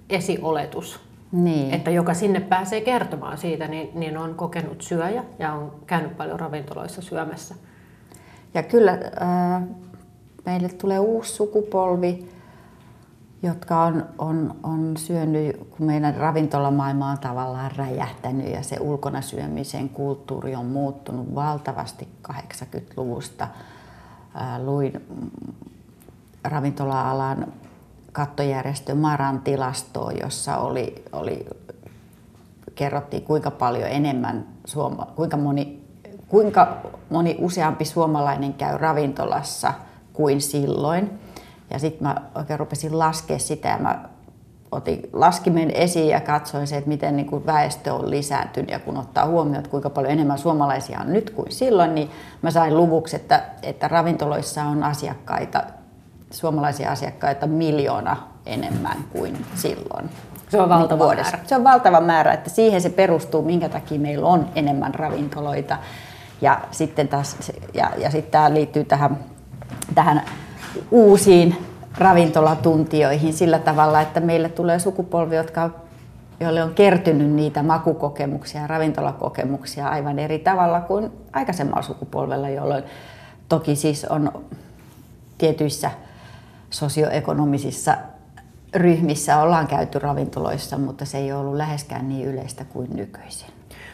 [0.08, 1.00] esioletus,
[1.32, 1.74] niin.
[1.74, 6.40] että joka sinne pääsee kertomaan siitä, niin, niin on kokenut syöjä ja on käynyt paljon
[6.40, 7.54] ravintoloissa syömässä.
[8.54, 9.62] Ja kyllä äh,
[10.46, 12.28] meille tulee uusi sukupolvi,
[13.42, 19.88] jotka on, on, on syönyt, kun meidän ravintolamaailma on tavallaan räjähtänyt ja se ulkona syömisen
[19.88, 23.48] kulttuuri on muuttunut valtavasti 80-luvusta
[24.64, 25.06] luin
[26.44, 27.46] ravintola-alan
[28.14, 31.46] kattojärjestö Maran tilastoa, jossa oli, oli,
[32.74, 35.82] kerrottiin kuinka paljon enemmän, suoma, kuinka, moni,
[36.28, 36.76] kuinka
[37.10, 39.74] moni useampi suomalainen käy ravintolassa
[40.12, 41.10] kuin silloin.
[41.70, 44.04] Ja sitten mä oikein rupesin laskea sitä ja mä
[44.72, 48.96] otin laskimen esiin ja katsoin se, että miten niin kuin väestö on lisääntynyt ja kun
[48.96, 52.10] ottaa huomioon, että kuinka paljon enemmän suomalaisia on nyt kuin silloin, niin
[52.42, 55.62] mä sain luvuksi, että, että ravintoloissa on asiakkaita,
[56.34, 58.16] suomalaisia asiakkaita miljoona
[58.46, 60.10] enemmän kuin silloin.
[60.48, 61.38] Se on valtava niin määrä.
[61.46, 65.78] Se on valtava määrä, että siihen se perustuu, minkä takia meillä on enemmän ravintoloita.
[66.40, 67.36] Ja sitten taas,
[67.74, 69.18] ja, ja sitten tämä liittyy tähän,
[69.94, 70.22] tähän
[70.90, 71.56] uusiin
[71.98, 75.70] ravintolatuntioihin sillä tavalla, että meille tulee sukupolvi, jotka,
[76.40, 82.84] joille on kertynyt niitä makukokemuksia ja ravintolakokemuksia aivan eri tavalla kuin aikaisemmalla sukupolvella, jolloin
[83.48, 84.44] toki siis on
[85.38, 85.90] tietyissä
[86.74, 87.96] sosioekonomisissa
[88.74, 93.48] ryhmissä ollaan käyty ravintoloissa, mutta se ei ole ollut läheskään niin yleistä kuin nykyisin.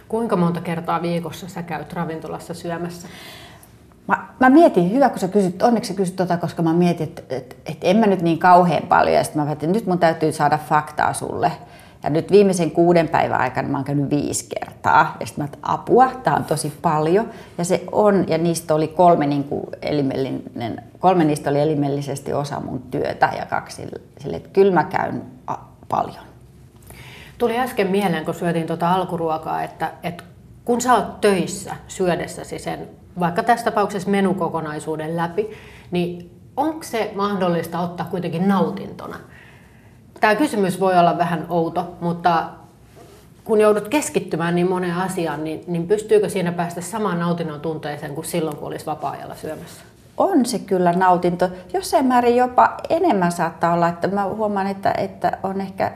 [0.08, 3.08] Kuinka monta kertaa viikossa sä käyt ravintolassa syömässä?
[4.06, 7.22] Mä, mä mietin, hyvä kun sä kysyt, onneksi sä kysyt tota, koska mä mietin, että
[7.36, 9.16] et, et en mä nyt niin kauhean paljon.
[9.16, 11.52] Ja sitten mä mietin, että nyt mun täytyy saada faktaa sulle.
[12.02, 15.16] Ja nyt viimeisen kuuden päivän aikana mä oon käynyt viisi kertaa.
[15.20, 17.28] Ja sitten mä apua, tää on tosi paljon.
[17.58, 22.60] Ja se on, ja niistä oli kolme, niin kuin elimellinen, kolme niistä oli elimellisesti osa
[22.60, 25.22] mun työtä ja kaksi sille, että kyllä mä käyn
[25.88, 26.24] paljon.
[27.38, 30.24] Tuli äsken mieleen, kun syötiin tuota alkuruokaa, että, että
[30.64, 32.88] kun sä oot töissä syödessäsi sen,
[33.20, 35.50] vaikka tässä tapauksessa menukokonaisuuden läpi,
[35.90, 39.16] niin onko se mahdollista ottaa kuitenkin nautintona?
[40.20, 42.44] Tämä kysymys voi olla vähän outo, mutta
[43.44, 48.24] kun joudut keskittymään niin moneen asiaan, niin, niin pystyykö siinä päästä samaan nautinnon tunteeseen kuin
[48.24, 49.80] silloin, kun olisi vapaa-ajalla syömässä?
[50.16, 51.48] On se kyllä nautinto.
[51.74, 55.92] Jossain määrin jopa enemmän saattaa olla, että mä huomaan, että, että on ehkä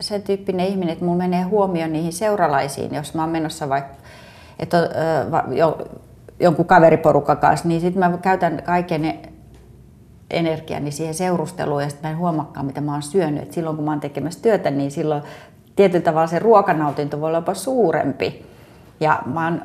[0.00, 3.94] sen tyyppinen ihminen, että mulla menee huomio niihin seuralaisiin, jos mä oon menossa vaikka
[4.58, 5.78] että, äh, jo,
[6.40, 9.18] jonkun kaveriporukan kanssa, niin sitten mä käytän kaiken
[10.30, 13.42] energiani siihen seurusteluun ja sitten mä en mitä mä oon syönyt.
[13.42, 15.22] Et silloin kun mä oon tekemässä työtä, niin silloin
[15.76, 18.46] tietyllä tavalla se ruokanautinto voi olla jopa suurempi.
[19.00, 19.62] Ja mä oon,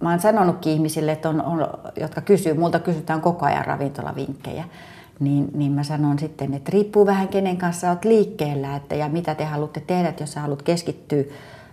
[0.00, 1.66] mä oon sanonutkin ihmisille, että on, on,
[2.00, 4.64] jotka kysyy, multa kysytään koko ajan ravintolavinkkejä,
[5.20, 9.34] niin, niin mä sanon sitten, että riippuu vähän kenen kanssa olet liikkeellä että, ja mitä
[9.34, 11.22] te haluatte tehdä, että jos sä haluat keskittyä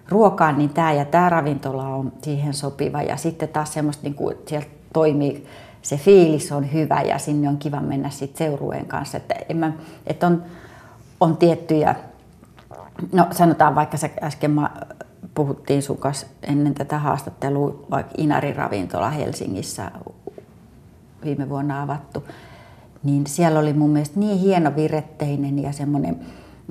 [0.09, 3.01] ruokaan, niin tämä ja tämä ravintola on siihen sopiva.
[3.01, 5.47] Ja sitten taas semmoista, niin kuin, siellä toimii,
[5.81, 9.17] se fiilis on hyvä ja sinne on kiva mennä sitten seurueen kanssa.
[9.17, 9.73] Että, en mä,
[10.07, 10.43] että on,
[11.19, 11.95] on tiettyjä,
[13.11, 14.69] no sanotaan vaikka sä äsken mä
[15.33, 19.91] puhuttiin sun kanssa ennen tätä haastattelua, vaikka Inarin ravintola Helsingissä
[21.23, 22.23] viime vuonna avattu,
[23.03, 26.19] niin siellä oli mun mielestä niin hieno viretteinen ja semmoinen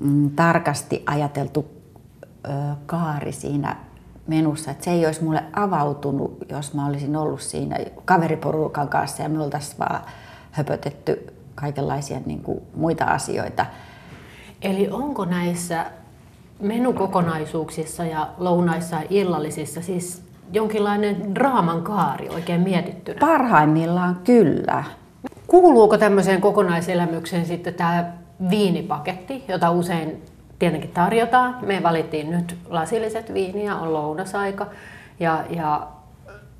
[0.01, 1.67] mm, tarkasti ajateltu
[2.87, 3.77] kaari siinä
[4.31, 9.29] menussa, että se ei olisi mulle avautunut, jos mä olisin ollut siinä kaveriporukan kanssa ja
[9.29, 10.01] me oltaisiin vaan
[10.51, 13.67] höpötetty kaikenlaisia niin kuin, muita asioita.
[14.63, 15.87] Eli onko näissä
[16.61, 23.19] menukokonaisuuksissa ja lounaissa ja illallisissa siis jonkinlainen draaman kaari oikein mietittynä?
[23.21, 24.85] Parhaimmillaan kyllä.
[25.47, 28.13] Kuuluuko tämmöiseen kokonaiselämykseen sitten tämä
[28.51, 30.23] viinipaketti, jota usein
[30.61, 31.59] tietenkin tarjotaan.
[31.63, 34.67] Me valittiin nyt lasilliset viiniä, on lounasaika
[35.21, 35.89] ja, ja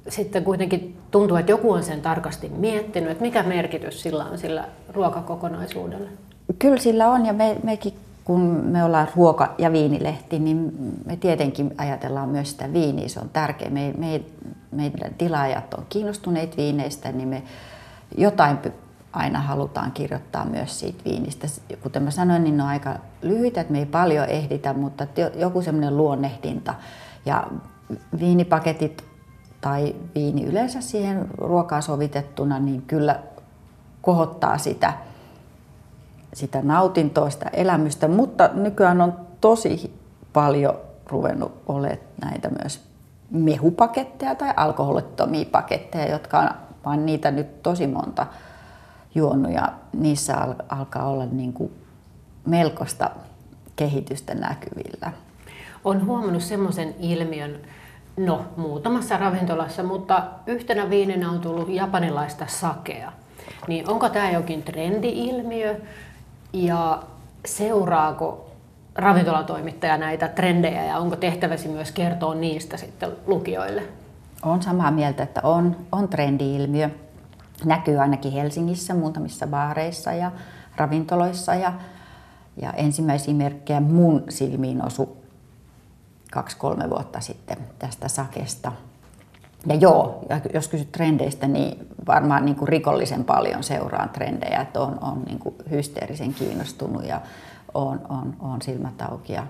[0.09, 4.65] sitten kuitenkin tuntuu, että joku on sen tarkasti miettinyt, että mikä merkitys sillä on sillä
[4.93, 6.09] ruokakokonaisuudella.
[6.59, 10.73] Kyllä sillä on ja me, mekin kun me ollaan ruoka- ja viinilehti, niin
[11.05, 13.71] me tietenkin ajatellaan myös sitä viiniä, se on tärkeä.
[13.71, 14.21] Me, me,
[14.71, 17.43] meidän tilaajat on kiinnostuneet viineistä, niin me
[18.19, 18.59] jotain
[19.13, 21.47] aina halutaan kirjoittaa myös siitä viinistä.
[21.83, 25.63] Kuten mä sanoin, niin ne on aika lyhyitä, että me ei paljon ehditä, mutta joku
[25.63, 26.75] semmoinen luonnehdinta.
[27.27, 27.47] Ja
[28.21, 29.05] viinipaketit
[29.61, 33.21] tai viini yleensä siihen ruokaan sovitettuna, niin kyllä
[34.03, 34.93] kohottaa sitä,
[36.35, 40.01] sitä nautintoa, sitä elämystä, mutta nykyään on tosi
[40.33, 40.75] paljon
[41.07, 42.91] ruvennut olemaan näitä myös
[43.31, 46.51] mehupaketteja tai alkoholittomia paketteja, jotka on,
[46.85, 48.27] vaan niitä nyt tosi monta
[49.15, 51.73] juonut ja niissä al- alkaa olla niin kuin
[52.47, 53.11] melkoista
[53.77, 55.13] kehitystä näkyvillä.
[55.85, 57.57] On huomannut semmoisen ilmiön,
[58.17, 63.13] no muutamassa ravintolassa, mutta yhtenä viinenä on tullut japanilaista sakea.
[63.69, 65.81] Niin onko tämä jokin trendi-ilmiö
[66.53, 67.03] ja
[67.45, 68.51] seuraako
[68.95, 73.83] ravintolatoimittaja näitä trendejä ja onko tehtäväsi myös kertoa niistä sitten lukijoille?
[74.43, 76.91] On samaa mieltä, että on, on trendi-ilmiö
[77.65, 80.33] näkyy ainakin Helsingissä muutamissa baareissa ja
[80.77, 81.55] ravintoloissa.
[81.55, 81.73] Ja,
[82.63, 85.17] ja ensimmäisiä merkkejä mun silmiin osu
[86.31, 88.73] kaksi-kolme vuotta sitten tästä sakesta.
[89.67, 94.99] Ja joo, jos kysyt trendeistä, niin varmaan niin kuin rikollisen paljon seuraan trendejä, että on,
[95.01, 97.21] on niin kuin hysteerisen kiinnostunut ja
[97.75, 99.47] on, on, on silmät auki ja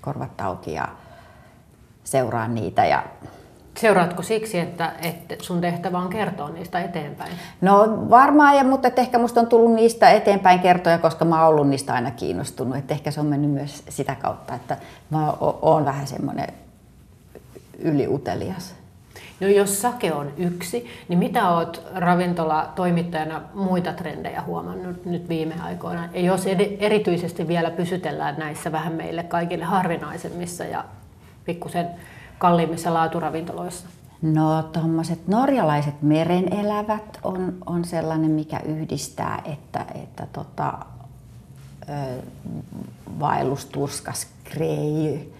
[0.00, 0.88] korvat auki ja
[2.04, 2.84] seuraan niitä.
[2.84, 3.04] Ja
[3.84, 7.32] Seuraatko siksi, että, että sun tehtävä on kertoa niistä eteenpäin?
[7.60, 11.68] No varmaan, ja, mutta ehkä musta on tullut niistä eteenpäin kertoja, koska mä oon ollut
[11.68, 12.76] niistä aina kiinnostunut.
[12.76, 14.76] Että ehkä se on mennyt myös sitä kautta, että
[15.10, 16.48] mä oon vähän semmoinen
[17.78, 18.74] yliutelias.
[19.40, 26.08] No jos sake on yksi, niin mitä oot ravintola-toimittajana muita trendejä huomannut nyt viime aikoina?
[26.14, 26.46] Ja jos
[26.78, 30.84] erityisesti vielä pysytellään näissä vähän meille kaikille harvinaisemmissa ja
[31.44, 31.88] pikkusen
[32.38, 33.88] kalliimmissa laaturavintoloissa?
[34.22, 40.78] No tuommoiset norjalaiset merenelävät on, on sellainen, mikä yhdistää, että, että tota,
[43.20, 45.32] vaellusturskas krei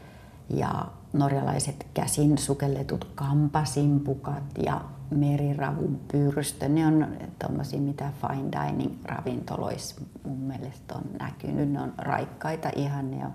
[0.50, 4.80] ja norjalaiset käsin sukelletut kampasimpukat ja
[5.10, 6.68] meriravun pyrstö.
[6.68, 7.06] Ne on
[7.38, 11.72] tuommoisia, mitä fine dining ravintoloissa mun mielestä on näkynyt.
[11.72, 13.32] Ne on raikkaita ihan,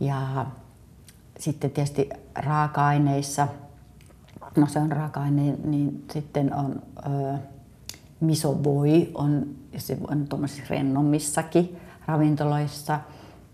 [0.00, 0.46] Ja
[1.38, 3.48] sitten tietysti raaka-aineissa,
[4.56, 7.38] no se on raaka-aine, niin sitten on ö,
[8.20, 9.46] misovoi, on,
[9.76, 13.00] se on tuommoisissa rennommissakin ravintoloissa.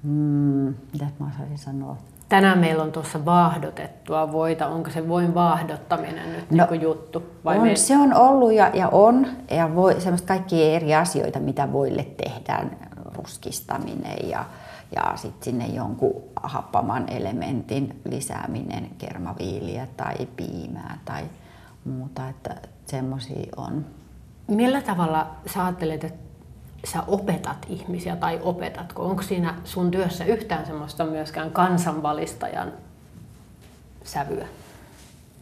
[0.03, 1.97] Mm, mitä mä osaisin sanoa?
[2.29, 4.67] Tänään meillä on tuossa vaahdotettua voita.
[4.67, 7.23] Onko se voin vaahdottaminen nyt no, niin juttu?
[7.45, 7.77] Vai on, me...
[7.77, 9.27] Se on ollut ja, ja on.
[9.51, 12.77] Ja voi, semmoista kaikkia eri asioita, mitä voille tehdään.
[13.15, 14.45] Ruskistaminen ja,
[14.97, 21.25] ja sitten sinne jonkun happaman elementin lisääminen, kermaviiliä tai piimää tai
[21.85, 22.29] muuta.
[22.29, 23.87] Että semmoisia on.
[24.49, 26.33] Millä tavalla sä ajattelet, että
[26.93, 29.03] sä opetat ihmisiä tai opetatko?
[29.03, 32.73] Onko siinä sun työssä yhtään semmoista myöskään kansanvalistajan
[34.05, 34.47] sävyä?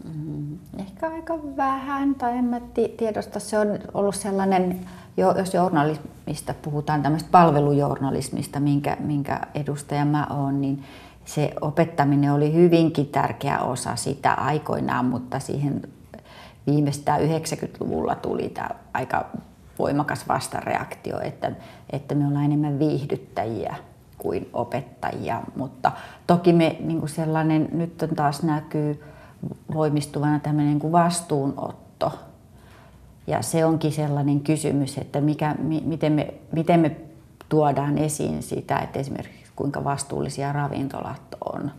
[0.05, 2.61] Mm, ehkä aika vähän, tai en mä
[2.97, 3.41] tiedosta.
[3.41, 10.85] Se on ollut sellainen, jos journalismista puhutaan, tämmöistä palvelujournalismista, minkä, minkä edustaja mä oon, niin
[11.25, 15.83] se opettaminen oli hyvinkin tärkeä osa sitä aikoinaan, mutta siihen
[16.67, 19.27] viimeistään 90-luvulla tuli tämä aika
[19.79, 21.53] voimakas vastareaktio, että,
[21.91, 23.77] että me ollaan enemmän viihdyttäjiä
[24.19, 25.93] kuin opettajia, mutta
[26.27, 29.05] toki me niin kuin sellainen, nyt on taas näkyy
[29.75, 32.13] voimistuvana tämmöinen kuin vastuunotto.
[33.31, 36.97] Ja se onkin sellainen kysymys, että mikä, miten, me, miten me
[37.49, 41.71] tuodaan esiin sitä, että esimerkiksi kuinka vastuullisia ravintolat on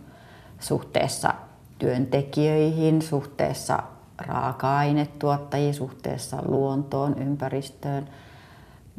[0.60, 1.34] suhteessa
[1.78, 3.78] työntekijöihin, suhteessa
[4.18, 8.08] raaka-ainetuottajiin suhteessa luontoon, ympäristöön,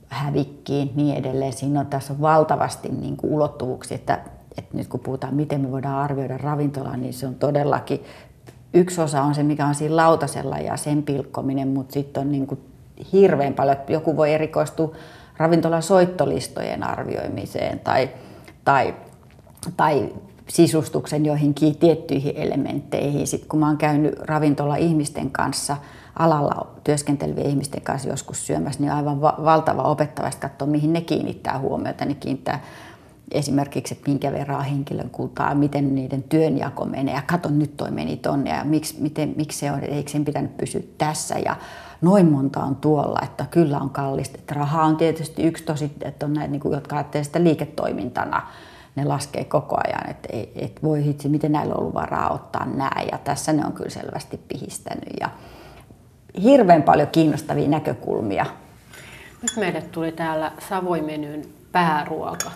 [0.08, 1.54] hävikkiin, niin edelleen.
[1.54, 4.20] Siinä on tässä on valtavasti niin kuin ulottuvuuksia, että,
[4.58, 8.04] että nyt kun puhutaan, miten me voidaan arvioida ravintolaa, niin se on todellakin,
[8.74, 12.48] yksi osa on se, mikä on siinä lautasella ja sen pilkkominen, mutta sitten on niin
[12.48, 12.60] kuin
[13.14, 14.96] hirveän paljon, joku voi erikoistua
[15.38, 18.10] ravintolan soittolistojen arvioimiseen tai,
[18.66, 18.96] tai,
[19.78, 20.14] tai
[20.48, 23.28] sisustuksen joihinkin tiettyihin elementteihin.
[23.28, 25.78] Sitten kun mä oon käynyt ravintola-ihmisten kanssa,
[26.20, 31.60] alalla työskentelevien ihmisten kanssa joskus syömässä, niin aivan va- valtava opettavasti katsoa, mihin ne kiinnittää
[31.60, 32.06] huomiota.
[32.06, 32.64] Ne kiinnittää
[33.34, 37.15] esimerkiksi, että minkä verran henkilön kultaa, miten niiden työnjako menee.
[37.15, 40.58] Ja kato, nyt toi meni tonne ja miksi, miten, miksi se on, eikö sen pitänyt
[40.58, 41.39] pysyä tässä.
[41.46, 41.56] Ja
[42.02, 44.38] noin monta on tuolla, että kyllä on kallista.
[44.39, 48.48] Että raha on tietysti yksi tosi, että on näitä, niin kuin, jotka ajattelee sitä liiketoimintana
[48.96, 52.65] ne laskee koko ajan, että et, et voi hitsi, miten näillä on ollut varaa ottaa
[52.65, 52.91] nämä.
[53.12, 55.13] Ja tässä ne on kyllä selvästi pihistänyt.
[55.19, 55.30] Ja
[56.41, 58.46] hirveän paljon kiinnostavia näkökulmia.
[59.41, 62.52] Nyt meille tuli täällä Savoimenyn pääruoka.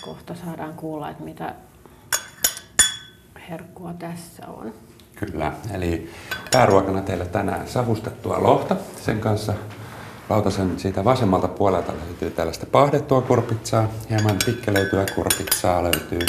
[0.00, 1.54] Kohta saadaan kuulla, että mitä
[3.50, 4.74] herkkua tässä on.
[5.16, 6.10] Kyllä, eli
[6.52, 8.76] pääruokana teille tänään savustettua lohta.
[9.04, 9.54] Sen kanssa
[10.28, 16.26] lautasen siitä vasemmalta puolelta löytyy tällaista pahdettua kurpitsaa, hieman pikkelöityä kurpitsaa löytyy,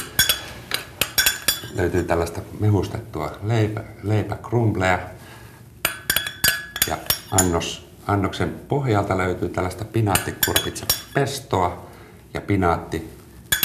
[1.75, 4.99] löytyy tällaista mehustettua leipä, leipäkrumpleja
[6.87, 6.97] ja
[7.31, 11.85] annos, annoksen pohjalta löytyy tällaista pinaattikurpitsa pestoa
[12.33, 12.41] ja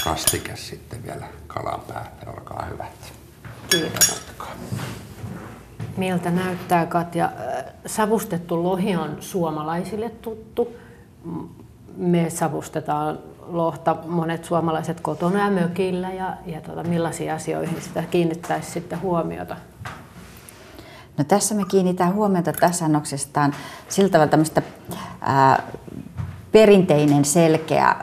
[0.07, 2.37] pinaattikastike sitten vielä kalan päälle.
[2.37, 3.13] Olkaa hyvät.
[3.69, 4.21] Kiitos.
[5.97, 7.31] Miltä näyttää Katja?
[7.85, 10.75] Savustettu lohi on suomalaisille tuttu.
[11.97, 18.71] Me savustetaan lohta monet suomalaiset kotona ja mökillä ja, ja tota, millaisiin asioihin sitä kiinnittäisi
[18.71, 19.55] sitten huomiota?
[21.17, 23.55] No tässä me kiinnitään huomiota tässä annoksestaan
[23.89, 24.61] sillä tavalla tämmöistä
[25.21, 25.63] ää,
[26.51, 27.95] perinteinen selkeä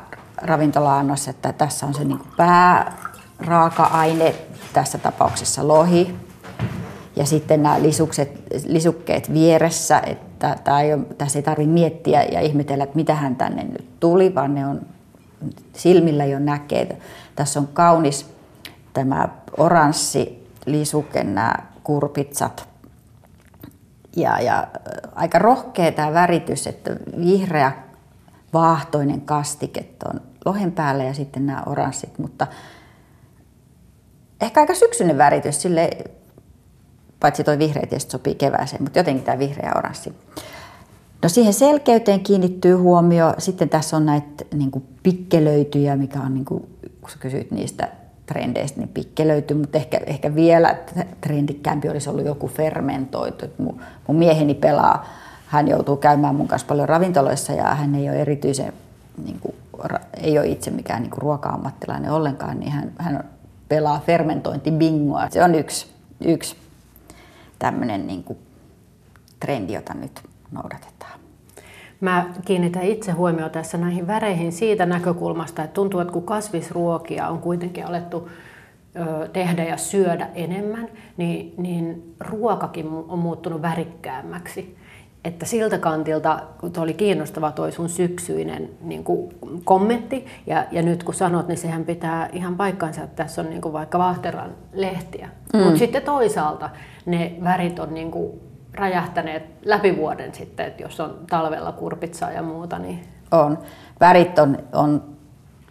[0.44, 4.35] ravintola-annos, että tässä on se niin pääraaka-aine,
[4.72, 6.14] tässä tapauksessa lohi,
[7.16, 12.40] ja sitten nämä lisukset, lisukkeet vieressä, että tämä ei ole, tässä ei tarvitse miettiä ja
[12.40, 14.80] ihmetellä, että mitä hän tänne nyt tuli, vaan ne on
[15.72, 16.98] silmillä jo näkee.
[17.37, 18.35] Tässä on kaunis
[18.92, 19.28] tämä
[19.59, 21.54] oranssi lisuke, nämä
[21.85, 22.68] kurpitsat.
[24.16, 24.66] Ja, ja
[25.14, 27.72] aika rohkea tämä väritys, että vihreä
[28.52, 32.46] vaahtoinen kastike on lohen päällä ja sitten nämä oranssit, mutta
[34.40, 35.90] ehkä aika syksyinen väritys, sille
[37.20, 40.12] paitsi tuo vihreä tietysti sopii kevääseen, mutta jotenkin tämä vihreä oranssi.
[41.22, 43.35] No siihen selkeyteen kiinnittyy huomio.
[43.38, 46.68] Sitten tässä on näitä niin kuin pikkelöityjä, mikä on, niin kuin,
[47.00, 47.88] kun sä kysyit niistä
[48.26, 50.76] trendeistä, niin pikkelöity, mutta ehkä, ehkä vielä
[51.20, 53.46] trendikkäämpi olisi ollut joku fermentoitu.
[53.59, 55.09] Mun, mun mieheni pelaa,
[55.46, 58.72] hän joutuu käymään mun kanssa paljon ravintoloissa ja hän ei ole erityisen,
[59.24, 59.54] niin kuin,
[60.16, 63.24] ei ole itse mikään niin ruoka-ammattilainen ollenkaan, niin hän, hän
[63.68, 65.28] pelaa fermentointibingoa.
[65.30, 65.87] Se on yksi,
[66.20, 66.56] yksi
[67.58, 68.24] tämmöinen niin
[69.40, 71.20] trendi, jota nyt noudatetaan.
[72.00, 77.38] Mä kiinnitän itse huomioon tässä näihin väreihin siitä näkökulmasta, että tuntuu, että kun kasvisruokia on
[77.38, 78.28] kuitenkin alettu
[79.32, 84.76] tehdä ja syödä enemmän, niin, niin ruokakin on muuttunut värikkäämmäksi.
[85.24, 91.04] Että siltä kantilta, kun oli kiinnostava toi sun syksyinen niin kuin kommentti, ja, ja nyt
[91.04, 95.28] kun sanot, niin sehän pitää ihan paikkansa, että tässä on niin kuin vaikka Vahteran lehtiä.
[95.52, 95.60] Mm.
[95.60, 96.70] Mutta sitten toisaalta
[97.06, 98.40] ne värit on niin kuin
[98.72, 102.78] räjähtäneet läpi vuoden sitten, että jos on talvella kurpitsaa ja muuta.
[102.78, 103.04] Niin...
[103.30, 103.58] On.
[104.00, 105.02] Värit on, on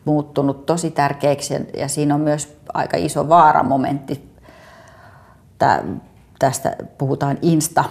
[0.06, 4.34] muuttunut tosi tärkeäksi ja siinä on myös aika iso vaaramomentti.
[6.39, 7.84] Tästä puhutaan insta,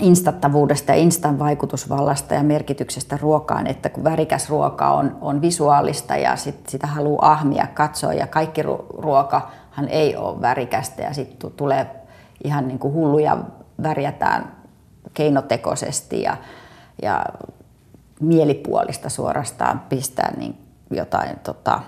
[0.00, 6.36] instattavuudesta ja instan vaikutusvallasta ja merkityksestä ruokaan, että kun värikäs ruoka on, on visuaalista ja
[6.36, 8.62] sit sitä haluaa ahmia, katsoa ja kaikki
[8.98, 11.86] ruokahan ei ole värikästä ja sitten tulee
[12.44, 13.38] ihan niin kuin hulluja
[13.82, 14.56] värjätään
[15.14, 16.36] keinotekoisesti ja,
[17.02, 17.24] ja
[18.20, 20.58] mielipuolista suorastaan pistää niin
[20.90, 21.80] jotain tota,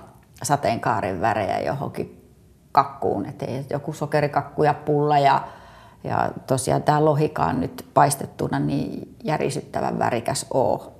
[0.43, 2.23] sateenkaaren värejä johonkin
[2.73, 5.43] kakkuun, että joku sokerikakku ja pulla ja,
[6.07, 10.93] ja tosiaan tämä lohikaan nyt paistettuna niin järisyttävän värikäs oo.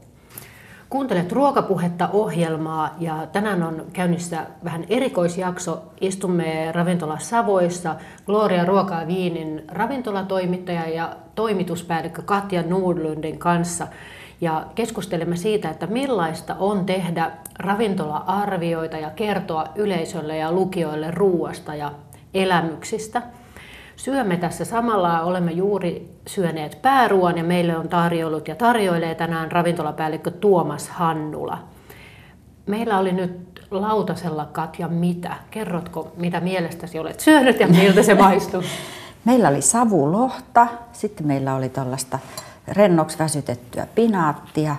[0.91, 5.83] Kuuntelet Ruokapuhetta ohjelmaa ja tänään on käynnissä vähän erikoisjakso.
[6.01, 13.87] Istumme ravintola Savoissa Gloria Ruokaa Viinin ravintolatoimittaja ja toimituspäällikkö Katja Nordlundin kanssa
[14.41, 21.93] ja keskustelemme siitä, että millaista on tehdä ravintola-arvioita ja kertoa yleisölle ja lukijoille ruuasta ja
[22.35, 23.23] elämyksistä.
[23.97, 30.31] Syömme tässä samalla, olemme juuri syöneet pääruoan ja meille on tarjollut ja tarjoilee tänään ravintolapäällikkö
[30.31, 31.59] Tuomas Hannula.
[32.67, 35.37] Meillä oli nyt lautasella Katja mitä?
[35.51, 38.63] Kerrotko, mitä mielestäsi olet syönyt ja miltä se maistuu?
[39.25, 42.19] Meillä oli savulohta, sitten meillä oli tällaista
[42.69, 44.77] rennoksi väsytettyä pinaattia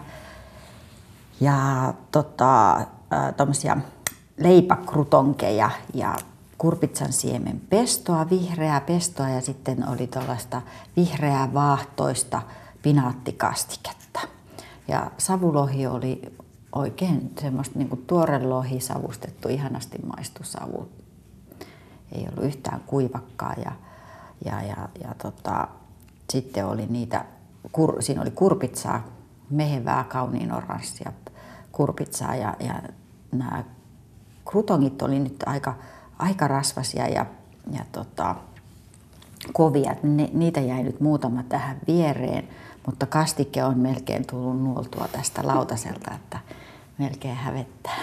[1.39, 2.77] ja tota,
[4.38, 6.15] leipäkrutonkeja ja
[6.58, 10.62] kurpitsan siemen pestoa, vihreää pestoa ja sitten oli tuollaista
[10.96, 12.41] vihreää vaahtoista
[12.82, 14.20] pinaattikastiketta.
[14.88, 16.22] Ja savulohi oli
[16.72, 20.89] oikein semmoista niin kuin tuore lohi savustettu, ihanasti maistu savu.
[22.12, 23.72] Ei ollut yhtään kuivakkaa ja,
[24.46, 25.67] ja, ja, ja tota,
[26.30, 27.26] sitten oli niitä,
[27.72, 29.08] kur, siinä oli kurpitsaa,
[29.50, 31.13] mehevää, kauniin oranssia
[31.72, 32.82] kurpitsaa ja, ja
[33.32, 33.63] nämä
[34.46, 35.76] krutongit oli nyt aika
[36.19, 37.25] aika rasvasia ja,
[37.71, 38.36] ja tota,
[39.53, 39.95] kovia.
[40.03, 42.47] Ne, niitä jäi nyt muutama tähän viereen,
[42.86, 46.39] mutta kastike on melkein tullut nuoltua tästä lautaselta, että
[46.97, 47.97] melkein hävettää.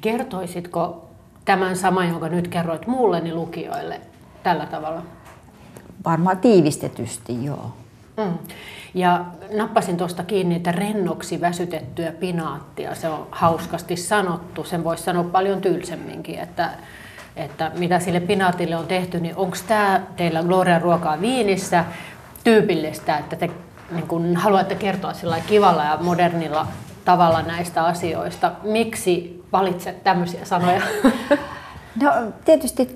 [0.00, 1.08] Kertoisitko
[1.44, 4.00] tämän saman, jonka nyt kerroit muulleni lukijoille
[4.42, 5.02] tällä tavalla?
[6.04, 7.72] Varmaan tiivistetysti, joo.
[8.16, 8.38] Mm.
[8.94, 14.64] Ja nappasin tuosta kiinni, että rennoksi väsytettyä pinaattia, se on hauskasti sanottu.
[14.64, 16.70] Sen voisi sanoa paljon tylsemminkin, että
[17.38, 21.84] että mitä sille pinaatille on tehty, niin onko tämä teillä Gloria ruokaa viinissä
[22.44, 23.50] tyypillistä, että te
[23.90, 26.66] niin kun haluatte kertoa sillä kivalla ja modernilla
[27.04, 28.52] tavalla näistä asioista.
[28.62, 30.82] Miksi valitset tämmöisiä sanoja?
[32.02, 32.10] No
[32.44, 32.94] tietysti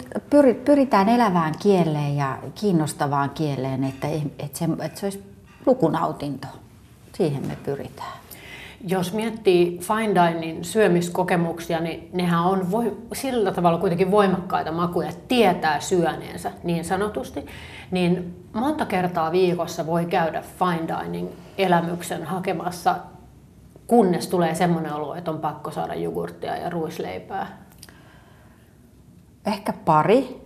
[0.64, 5.34] pyritään elävään kieleen ja kiinnostavaan kieleen, että, että, se, että se olisi
[5.66, 6.46] lukunautinto.
[7.12, 8.21] Siihen me pyritään.
[8.86, 15.80] Jos miettii fine dining syömiskokemuksia, niin nehän on voi, sillä tavalla kuitenkin voimakkaita makuja, tietää
[15.80, 17.46] syöneensä niin sanotusti.
[17.90, 22.96] Niin monta kertaa viikossa voi käydä fine dining elämyksen hakemassa,
[23.86, 27.58] kunnes tulee semmoinen olo, että on pakko saada jogurttia ja ruisleipää.
[29.46, 30.42] Ehkä pari.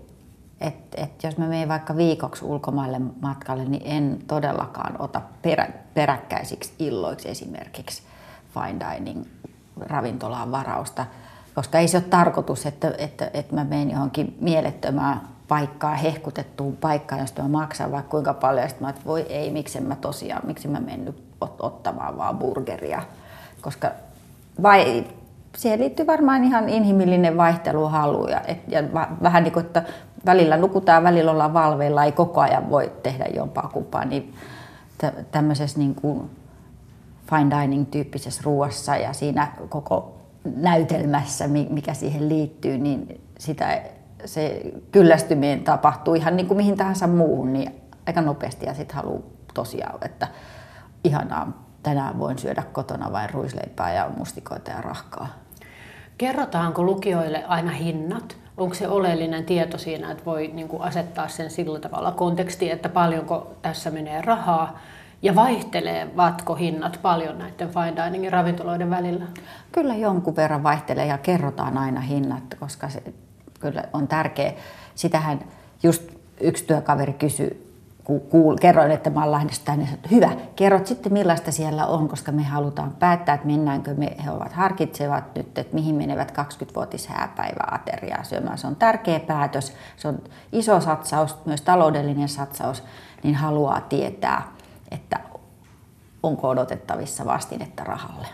[0.61, 6.75] Et, et jos mä menen vaikka viikoksi ulkomaille matkalle, niin en todellakaan ota perä, peräkkäisiksi
[6.79, 8.03] illoiksi esimerkiksi
[8.61, 9.25] fine dining
[9.81, 11.07] ravintolaan varausta,
[11.55, 17.21] koska ei se ole tarkoitus, että, että, että mä menen johonkin mielettömään paikkaan, hehkutettuun paikkaan,
[17.21, 20.69] josta mä maksan vaikka kuinka paljon, ja mä että voi ei, miksi mä tosiaan, miksi
[20.69, 23.03] mä mennyt ottamaan vaan burgeria,
[23.61, 23.91] koska
[24.63, 25.05] vai,
[25.57, 28.83] siihen liittyy varmaan ihan inhimillinen vaihteluhalu ja, et, ja
[29.23, 29.83] vähän niin kuin, että
[30.27, 34.35] välillä nukutaan, välillä ollaan valveilla, ei koko ajan voi tehdä jompaa kumpaa, niin
[35.31, 36.31] tämmöisessä niin kuin
[37.31, 40.17] fine dining tyyppisessä ruoassa ja siinä koko
[40.57, 43.83] näytelmässä, mikä siihen liittyy, niin sitä,
[44.25, 44.63] se
[44.93, 47.73] kyllästyminen tapahtuu ihan niin kuin mihin tahansa muuhun, niin
[48.07, 49.23] aika nopeasti ja sitten haluaa
[49.55, 50.29] tosiaan, että
[51.05, 55.29] ihanaa, tänään voin syödä kotona vain ruisleipää ja mustikoita ja rahkaa.
[56.19, 58.37] Kerrotaanko lukijoille aina hinnat?
[58.57, 62.89] Onko se oleellinen tieto siinä, että voi niin kuin asettaa sen sillä tavalla kontekstiin, että
[62.89, 64.79] paljonko tässä menee rahaa
[65.23, 69.25] ja vaihtelevatko hinnat paljon näiden fine diningin ravintoloiden välillä?
[69.73, 73.03] Kyllä jonkun verran vaihtelee ja kerrotaan aina hinnat, koska se,
[73.61, 74.53] kyllä on tärkeä.
[74.95, 75.41] Sitähän
[75.83, 76.03] just
[76.41, 77.67] yksi työkaveri kysyi,
[78.31, 82.43] kuul, kerroin, että mä oon Lahdesta, että hyvä, kerrot sitten millaista siellä on, koska me
[82.43, 88.59] halutaan päättää, että mennäänkö me, he ovat harkitsevat nyt, että mihin menevät 20-vuotis hääpäiväateriaa syömään.
[88.59, 90.19] Se on tärkeä päätös, se on
[90.53, 92.83] iso satsaus, myös taloudellinen satsaus,
[93.23, 94.56] niin haluaa tietää,
[94.91, 95.21] että
[96.23, 98.27] onko odotettavissa vastinetta rahalle.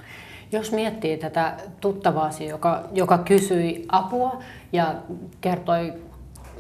[0.53, 4.43] Jos miettii tätä tuttavaasi, joka, joka kysyi apua
[4.73, 4.95] ja
[5.41, 5.95] kertoi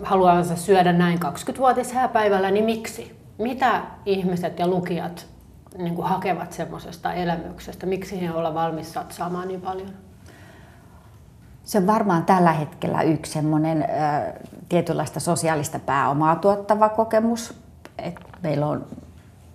[0.02, 3.16] haluavansa syödä näin 20-vuotis hääpäivällä, niin miksi?
[3.38, 5.26] Mitä ihmiset ja lukijat
[5.78, 7.86] niin kuin hakevat semmoisesta elämyksestä?
[7.86, 9.88] Miksi he olla valmis satsaamaan niin paljon?
[11.64, 13.86] Se on varmaan tällä hetkellä yksi semmoinen
[14.68, 17.54] tietynlaista sosiaalista pääomaa tuottava kokemus.
[17.98, 18.86] Et meillä on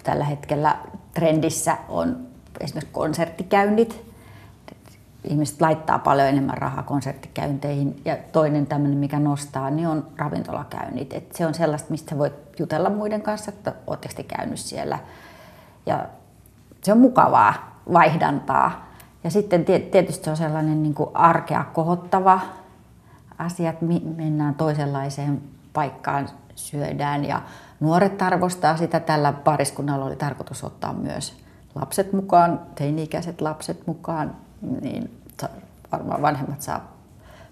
[0.08, 0.76] tällä hetkellä
[1.14, 2.28] trendissä on
[2.60, 4.06] esimerkiksi konserttikäynnit,
[5.24, 8.02] ihmiset laittaa paljon enemmän rahaa konserttikäynteihin.
[8.06, 11.14] Ja toinen tämmöinen, mikä nostaa, niin on ravintolakäynnit.
[11.14, 15.00] Et se on sellaista, mistä voit jutella muiden kanssa, että oletteko te käynyt siellä.
[15.86, 16.06] Ja
[16.84, 18.88] se on mukavaa vaihdantaa.
[19.24, 22.40] Ja sitten tietysti se on sellainen niin kuin arkea kohottava
[23.38, 23.86] asia, että
[24.16, 25.42] mennään toisenlaiseen
[25.74, 27.42] paikkaan, syödään ja
[27.80, 29.00] nuoret arvostaa sitä.
[29.00, 31.34] Tällä pariskunnalla oli tarkoitus ottaa myös
[31.76, 34.36] lapset mukaan, teini-ikäiset lapset mukaan
[34.82, 35.22] niin
[35.92, 36.98] varmaan vanhemmat saa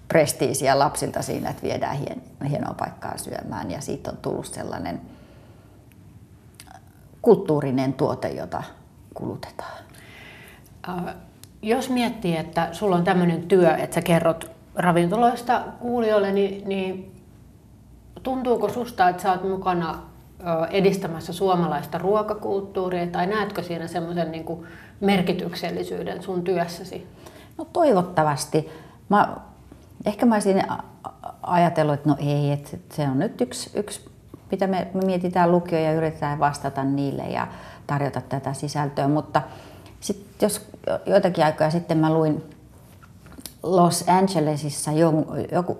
[0.07, 5.01] prestiisiä lapsilta siinä, että viedään hien, hienoa paikkaa syömään ja siitä on tullut sellainen
[7.21, 8.63] kulttuurinen tuote, jota
[9.13, 9.83] kulutetaan.
[10.89, 11.15] Äh,
[11.61, 17.14] jos miettii, että sulla on tämmöinen työ, että sä kerrot ravintoloista kuulijoille, niin, niin
[18.23, 19.99] tuntuuko susta, että sä oot mukana
[20.69, 24.45] edistämässä suomalaista ruokakulttuuria tai näetkö siinä semmoisen niin
[24.99, 27.07] merkityksellisyyden sun työssäsi?
[27.57, 28.69] No toivottavasti.
[29.09, 29.35] Mä,
[30.05, 30.63] ehkä mä olisin
[31.43, 34.09] ajatellut, että no ei, että se on nyt yksi, yksi
[34.51, 37.47] mitä me, me mietitään lukio ja yritetään vastata niille ja
[37.87, 39.41] tarjota tätä sisältöä, mutta
[39.99, 40.67] sit jos
[41.05, 42.54] joitakin aikoja sitten mä luin
[43.65, 45.77] Los Angelesissa joku, joku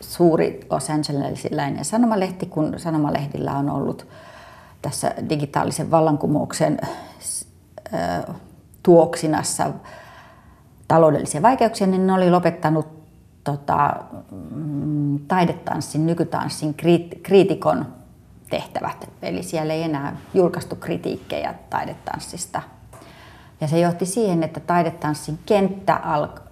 [0.00, 4.06] suuri Los Angelesiläinen sanomalehti, kun sanomalehdillä on ollut
[4.82, 6.80] tässä digitaalisen vallankumouksen
[8.82, 9.70] tuoksinassa
[10.88, 12.86] taloudellisia vaikeuksia, niin ne oli lopettanut
[13.44, 13.94] tota,
[14.54, 16.74] mm, taidetanssin, nykytanssin
[17.22, 17.86] kriitikon
[18.50, 19.10] tehtävät.
[19.22, 22.62] Eli siellä ei enää julkaistu kritiikkejä taidetanssista.
[23.60, 26.51] Ja se johti siihen, että taidetanssin kenttä alkoi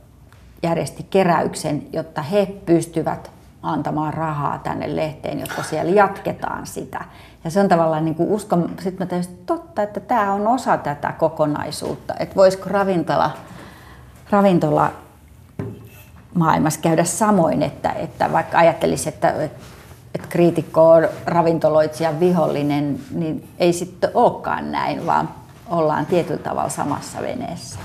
[0.63, 3.31] järjesti keräyksen, jotta he pystyvät
[3.63, 7.05] antamaan rahaa tänne lehteen, jotta siellä jatketaan sitä.
[7.45, 11.13] Ja se on tavallaan niin uskon, sitten mä täysin, totta, että tämä on osa tätä
[11.13, 13.31] kokonaisuutta, että voisiko ravintola,
[14.31, 14.93] ravintola
[16.35, 19.61] maailmassa käydä samoin, että, että vaikka ajattelisi, että, että,
[20.15, 25.29] että kriitikko on ravintoloitsijan vihollinen, niin ei sitten olekaan näin, vaan
[25.71, 27.79] ollaan tietyllä tavalla samassa veneessä.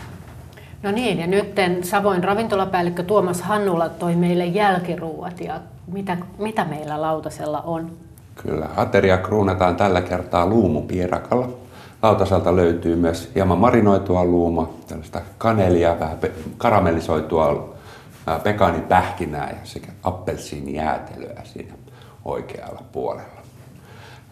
[0.85, 5.59] No niin, ja nyt Savoin ravintolapäällikkö Tuomas Hannula toi meille jälkiruuat ja
[5.91, 7.91] mitä, mitä meillä lautasella on?
[8.35, 11.49] Kyllä, ateria kruunataan tällä kertaa luumupiirakalla.
[12.01, 16.17] Lautaselta löytyy myös hieman marinoitua luuma, tällaista kanelia, vähän
[16.57, 17.75] karamellisoitua
[18.43, 21.73] pekaanipähkinää ja sekä appelsiinijäätelöä siinä
[22.25, 23.34] oikealla puolella.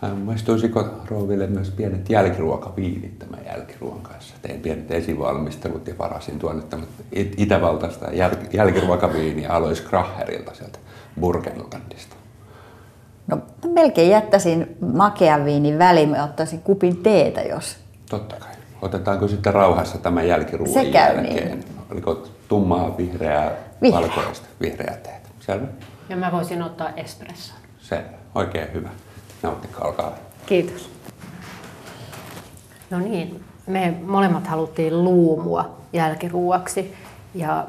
[0.10, 4.36] Maistuisiko Rooville myös pienet jälkiruokaviinit tämän jälkiruoan kanssa?
[4.42, 6.64] Tein pienet esivalmistelut ja varasin tuonne
[7.38, 10.80] Itävaltaista jäl- jälkiruokaviiniä Alois Kraherilta sieltä
[11.20, 12.16] Burgenlandista.
[13.28, 13.38] No
[13.68, 17.78] melkein jättäisin makean viinin väliin ja ottaisin kupin teetä, jos...
[18.10, 18.52] Totta kai.
[18.82, 21.48] Otetaanko sitten rauhassa tämän jälkiruoan Se käy jälkeen?
[21.48, 21.64] Niin.
[21.92, 23.52] Oliko tummaa, vihreää,
[23.82, 24.02] Vihreä.
[24.02, 25.30] valkoista, vihreää teetä?
[25.40, 25.68] Selvä.
[26.10, 27.54] Ja mä voisin ottaa espresso.
[27.80, 28.04] Selvä.
[28.36, 28.90] Oikein hyvä.
[29.44, 30.12] Nauttikaa, olkaa
[30.46, 30.90] Kiitos.
[32.90, 36.96] No niin, me molemmat haluttiin luumua jälkiruuaksi
[37.36, 37.66] ja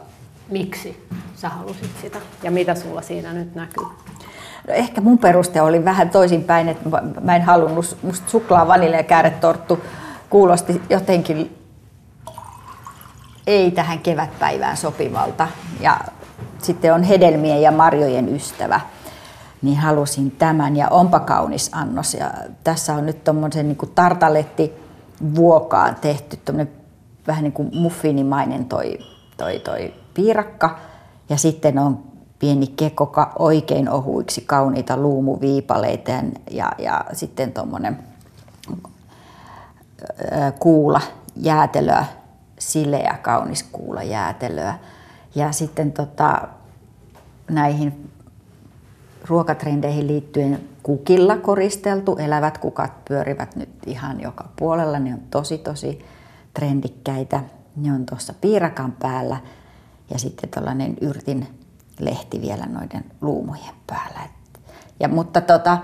[0.49, 3.85] miksi sä halusit sitä ja mitä sulla siinä nyt näkyy?
[4.68, 6.89] No ehkä mun peruste oli vähän toisinpäin, että
[7.20, 9.81] mä en halunnut, musta suklaa, vanilja ja kääretorttu
[10.31, 11.59] kuulosti jotenkin
[13.47, 15.49] ei tähän kevätpäivään sopivalta.
[15.81, 16.01] Ja
[16.62, 18.81] sitten on hedelmien ja marjojen ystävä
[19.65, 22.15] niin halusin tämän ja onpa kaunis annos.
[22.15, 22.31] Ja
[22.65, 24.73] tässä on nyt tuommoisen niin tartaletti
[25.35, 26.39] vuokaan tehty
[27.27, 28.99] vähän niin kuin muffinimainen toi,
[29.37, 30.79] toi, toi piirakka.
[31.29, 32.03] Ja sitten on
[32.39, 36.11] pieni kekoka oikein ohuiksi kauniita luumuviipaleita
[36.51, 37.99] ja, ja sitten tuommoinen
[40.59, 41.01] kuula
[41.37, 42.05] jäätelöä,
[42.59, 44.79] sileä kaunis kuula jäätelöä.
[45.35, 46.49] Ja sitten tota,
[47.51, 48.11] näihin
[49.29, 52.16] ruokatrendeihin liittyen kukilla koristeltu.
[52.16, 54.99] Elävät kukat pyörivät nyt ihan joka puolella.
[54.99, 56.05] Ne on tosi tosi
[56.55, 57.41] trendikkäitä.
[57.77, 59.37] Ne on tuossa piirakan päällä
[60.11, 61.47] ja sitten tällainen yrtin
[62.01, 64.20] lehti vielä noiden luumujen päällä.
[65.01, 65.79] Ja, mutta tota,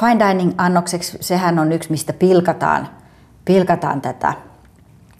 [0.00, 2.88] fine dining annokseksi, sehän on yksi, mistä pilkataan,
[3.44, 4.32] pilkataan tätä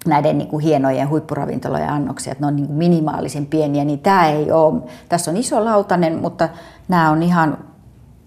[0.06, 4.28] näiden niin kuin hienojen huippuravintolojen annoksia, että ne on niin kuin minimaalisen pieniä, niin tämä
[4.28, 4.82] ei ole.
[5.08, 6.48] Tässä on iso lautanen, mutta
[6.88, 7.58] nämä on ihan,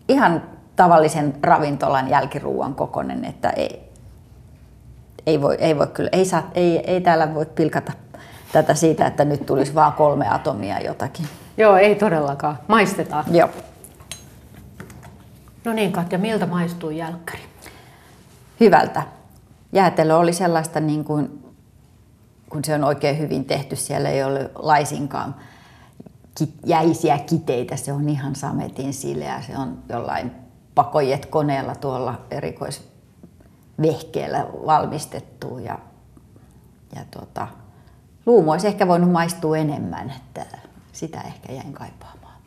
[0.09, 0.43] ihan
[0.75, 3.91] tavallisen ravintolan jälkiruuan kokonen, että ei,
[5.25, 7.91] ei voi, ei voi kyllä, ei, saa, ei, ei täällä voi pilkata
[8.51, 11.25] tätä siitä, että nyt tulisi vain kolme atomia jotakin.
[11.57, 12.59] Joo, ei todellakaan.
[12.67, 13.25] Maistetaan.
[13.31, 13.49] Joo.
[15.65, 17.43] No niin Katja, miltä maistuu jälkkäri?
[18.59, 19.03] Hyvältä.
[19.71, 21.38] Jäätelö oli sellaista niin kuin
[22.49, 25.35] kun se on oikein hyvin tehty, siellä ei ole laisinkaan
[26.65, 30.31] jäisiä kiteitä, se on ihan sametin sileä, se on jollain
[30.75, 35.79] pakojet koneella tuolla erikoisvehkeellä valmistettu ja,
[36.95, 37.47] ja tuota,
[38.25, 40.45] luumu olisi ehkä voinut maistua enemmän, että
[40.91, 42.37] sitä ehkä jäin kaipaamaan.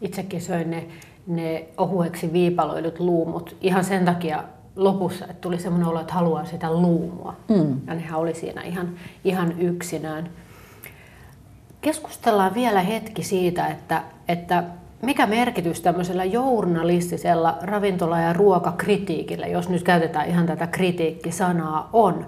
[0.00, 0.88] Itsekin söin ne,
[1.26, 4.44] ne ohueksi viipaloidut luumut ihan sen takia,
[4.80, 7.36] lopussa, että tuli semmoinen olo, että haluaa sitä luumua.
[7.48, 7.80] Mm.
[7.86, 8.88] Ja nehän oli siinä ihan,
[9.24, 10.30] ihan yksinään.
[11.80, 14.64] Keskustellaan vielä hetki siitä, että, että
[15.02, 22.26] mikä merkitys tämmöisellä journalistisella ravintola- ja ruokakritiikillä, jos nyt käytetään ihan tätä kritiikkisanaa, on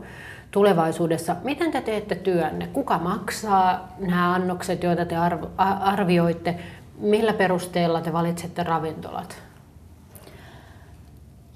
[0.51, 1.37] tulevaisuudessa.
[1.45, 2.67] Miten te teette työnne?
[2.67, 5.17] Kuka maksaa nämä annokset, joita te
[5.81, 6.59] arvioitte?
[6.99, 9.43] Millä perusteella te valitsette ravintolat?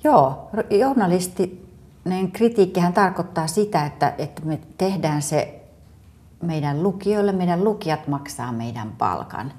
[0.07, 5.63] Joo, journalistinen kritiikkihän tarkoittaa sitä, että, että me tehdään se
[6.43, 9.53] meidän lukijoille, meidän lukijat maksaa meidän palkan,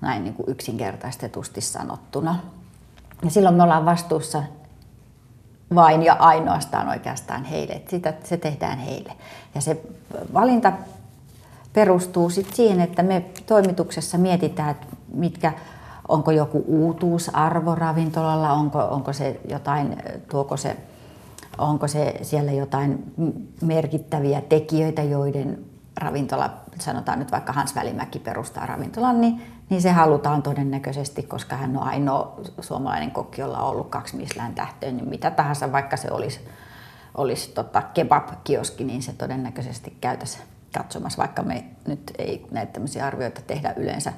[0.00, 2.38] näin niin kuin yksinkertaistetusti sanottuna.
[3.24, 4.42] Ja silloin me ollaan vastuussa
[5.74, 9.12] vain ja ainoastaan oikeastaan heille, että sitä, se tehdään heille.
[9.54, 9.82] Ja se
[10.34, 10.72] valinta
[11.72, 15.52] perustuu sitten siihen, että me toimituksessa mietitään, että mitkä
[16.08, 19.96] onko joku uutuusarvo ravintolalla, onko, onko se jotain,
[20.30, 20.76] tuoko se,
[21.58, 23.14] onko se siellä jotain
[23.62, 25.64] merkittäviä tekijöitä, joiden
[25.96, 31.76] ravintola, sanotaan nyt vaikka Hans Välimäki perustaa ravintolan, niin, niin se halutaan todennäköisesti, koska hän
[31.76, 36.10] on ainoa suomalainen kokki, jolla on ollut kaksi Michelin tähtöä, niin mitä tahansa, vaikka se
[36.10, 36.40] olisi,
[37.14, 40.38] olisi tota kebab-kioski, niin se todennäköisesti käytäisi
[40.74, 44.12] katsomassa, vaikka me nyt ei näitä tämmöisiä arvioita tehdä yleensä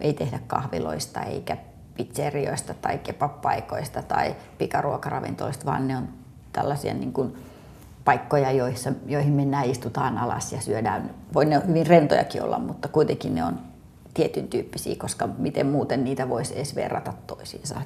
[0.00, 1.56] ei tehdä kahviloista eikä
[1.94, 6.08] pizzerioista tai kebabpaikoista tai pikaruokaravintoloista, vaan ne on
[6.52, 7.36] tällaisia niin kuin
[8.04, 11.10] paikkoja, joissa, joihin mennään, istutaan alas ja syödään.
[11.34, 13.58] Voi ne hyvin rentojakin olla, mutta kuitenkin ne on
[14.14, 17.82] tietyn tyyppisiä, koska miten muuten niitä voisi edes verrata toisiinsa.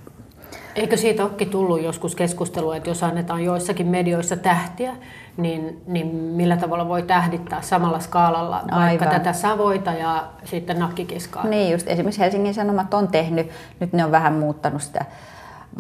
[0.75, 4.93] Eikö siitä olekin tullut joskus keskustelua, että jos annetaan joissakin medioissa tähtiä,
[5.37, 8.81] niin, niin millä tavalla voi tähdittää samalla skaalalla Aivan.
[8.81, 11.47] vaikka tätä Savoita ja sitten nakkikiskaa?
[11.47, 13.51] Niin just, esimerkiksi Helsingin Sanomat on tehnyt,
[13.81, 15.05] nyt ne on vähän muuttanut sitä,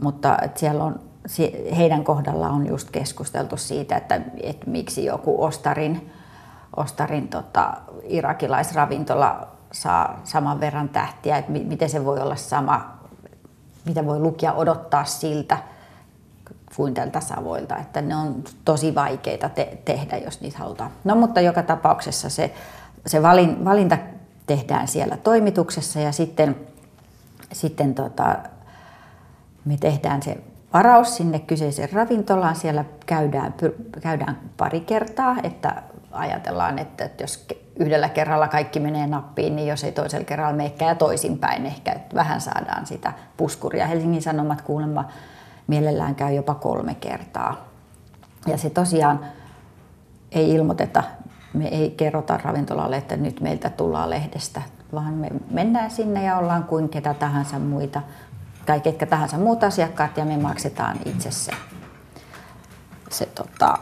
[0.02, 1.00] mutta siellä on,
[1.76, 6.10] heidän kohdalla on just keskusteltu siitä, että, että miksi joku Ostarin,
[6.76, 12.94] Ostarin tota, irakilaisravintola saa saman verran tähtiä, että miten se voi olla sama
[13.86, 15.58] mitä voi lukija odottaa siltä
[16.76, 20.90] kuin tältä Savoilta, että ne on tosi vaikeita te- tehdä, jos niitä halutaan.
[21.04, 22.54] No mutta joka tapauksessa se,
[23.06, 23.98] se valin, valinta
[24.46, 26.56] tehdään siellä toimituksessa ja sitten,
[27.52, 28.36] sitten tota,
[29.64, 30.38] me tehdään se
[30.72, 32.56] varaus sinne kyseiseen ravintolaan.
[32.56, 33.54] Siellä käydään,
[34.00, 35.82] käydään pari kertaa, että
[36.14, 37.46] ajatellaan, että, jos
[37.78, 42.16] yhdellä kerralla kaikki menee nappiin, niin jos ei toisella kerralla meekään ja toisinpäin ehkä, että
[42.16, 43.86] vähän saadaan sitä puskuria.
[43.86, 45.04] Helsingin Sanomat kuulemma
[45.66, 47.68] mielellään käy jopa kolme kertaa.
[48.46, 49.20] Ja se tosiaan
[50.32, 51.02] ei ilmoiteta,
[51.52, 54.62] me ei kerrota ravintolalle, että nyt meiltä tullaan lehdestä,
[54.92, 58.02] vaan me mennään sinne ja ollaan kuin ketä tahansa muita
[58.66, 61.52] tai ketkä tahansa muut asiakkaat ja me maksetaan itse se,
[63.10, 63.78] se tota,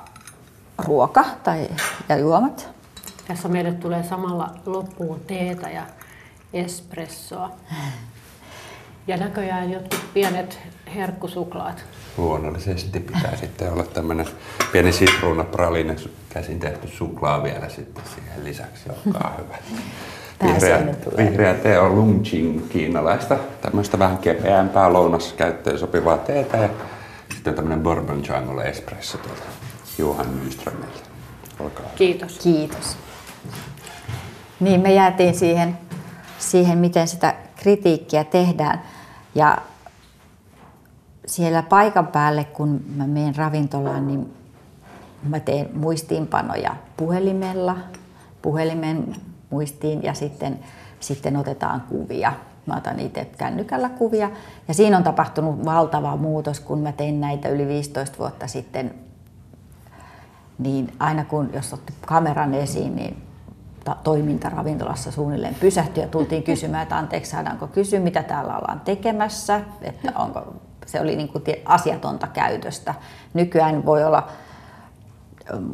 [0.84, 1.68] ruoka tai,
[2.08, 2.68] ja juomat.
[3.28, 5.82] Tässä meille tulee samalla loppuun teetä ja
[6.52, 7.50] espressoa.
[9.06, 10.58] Ja näköjään jotkut pienet
[10.94, 11.84] herkkusuklaat.
[12.16, 14.26] Luonnollisesti pitää sitten olla tämmöinen
[14.72, 15.96] pieni sitruunapraline,
[16.28, 19.58] käsin tehty suklaa vielä sitten siihen lisäksi, olkaa hyvä.
[20.44, 26.68] Vihreä, vihreä tee on Lungqing kiinalaista, tämmöistä vähän kepeämpää lounaskäyttöön sopivaa teetä ja
[27.34, 29.61] sitten tämmöinen Bourbon Jungle espresso tuolta
[29.98, 31.00] Johan Nyströmiltä.
[31.60, 32.38] Olkaa Kiitos.
[32.38, 32.96] Kiitos.
[34.60, 35.78] Niin, me jäätiin siihen,
[36.38, 38.82] siihen, miten sitä kritiikkiä tehdään.
[39.34, 39.58] Ja
[41.26, 44.32] siellä paikan päälle, kun mä menen ravintolaan, niin
[45.28, 47.76] mä teen muistiinpanoja puhelimella,
[48.42, 49.16] puhelimen
[49.50, 50.58] muistiin ja sitten,
[51.00, 52.32] sitten otetaan kuvia.
[52.66, 54.30] Mä otan itse kännykällä kuvia.
[54.68, 58.94] Ja siinä on tapahtunut valtava muutos, kun mä tein näitä yli 15 vuotta sitten.
[60.62, 63.22] Niin aina kun, jos otti kameran esiin, niin
[64.04, 69.60] toiminta ravintolassa suunnilleen pysähtyi ja tultiin kysymään, että anteeksi, saadaanko kysyä, mitä täällä ollaan tekemässä,
[69.82, 70.54] että onko,
[70.86, 72.94] se oli niin kuin asiatonta käytöstä.
[73.34, 74.28] Nykyään voi olla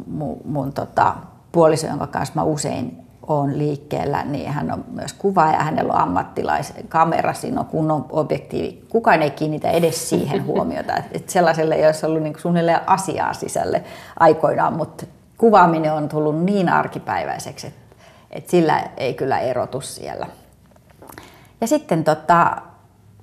[0.07, 1.15] mun, mun tota,
[1.51, 5.99] puoliso, jonka kanssa mä usein on liikkeellä, niin hän on myös kuvaaja ja hänellä on
[5.99, 8.85] ammattilais kamera, siinä on kunnon objektiivi.
[8.89, 13.83] Kukaan ei kiinnitä edes siihen huomiota, että sellaiselle ei olisi ollut niin suunnilleen asiaa sisälle
[14.19, 15.05] aikoinaan, mutta
[15.37, 17.95] kuvaaminen on tullut niin arkipäiväiseksi, että,
[18.31, 20.27] että sillä ei kyllä erotu siellä.
[21.61, 22.57] Ja sitten tota,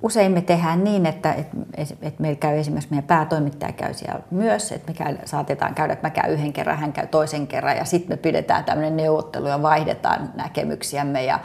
[0.03, 1.57] usein me tehdään niin, että, että,
[2.03, 6.07] että meillä käy esimerkiksi meidän päätoimittaja käy siellä myös, että me käy, saatetaan käydä, että
[6.07, 9.63] mä käyn yhden kerran, hän käy toisen kerran ja sitten me pidetään tämmöinen neuvottelu ja
[9.63, 11.41] vaihdetaan näkemyksiämme ja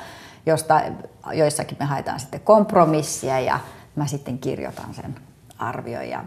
[0.46, 0.82] josta,
[1.34, 3.60] joissakin me haetaan sitten kompromissia ja
[3.96, 5.16] mä sitten kirjoitan sen
[5.58, 6.24] arvion ja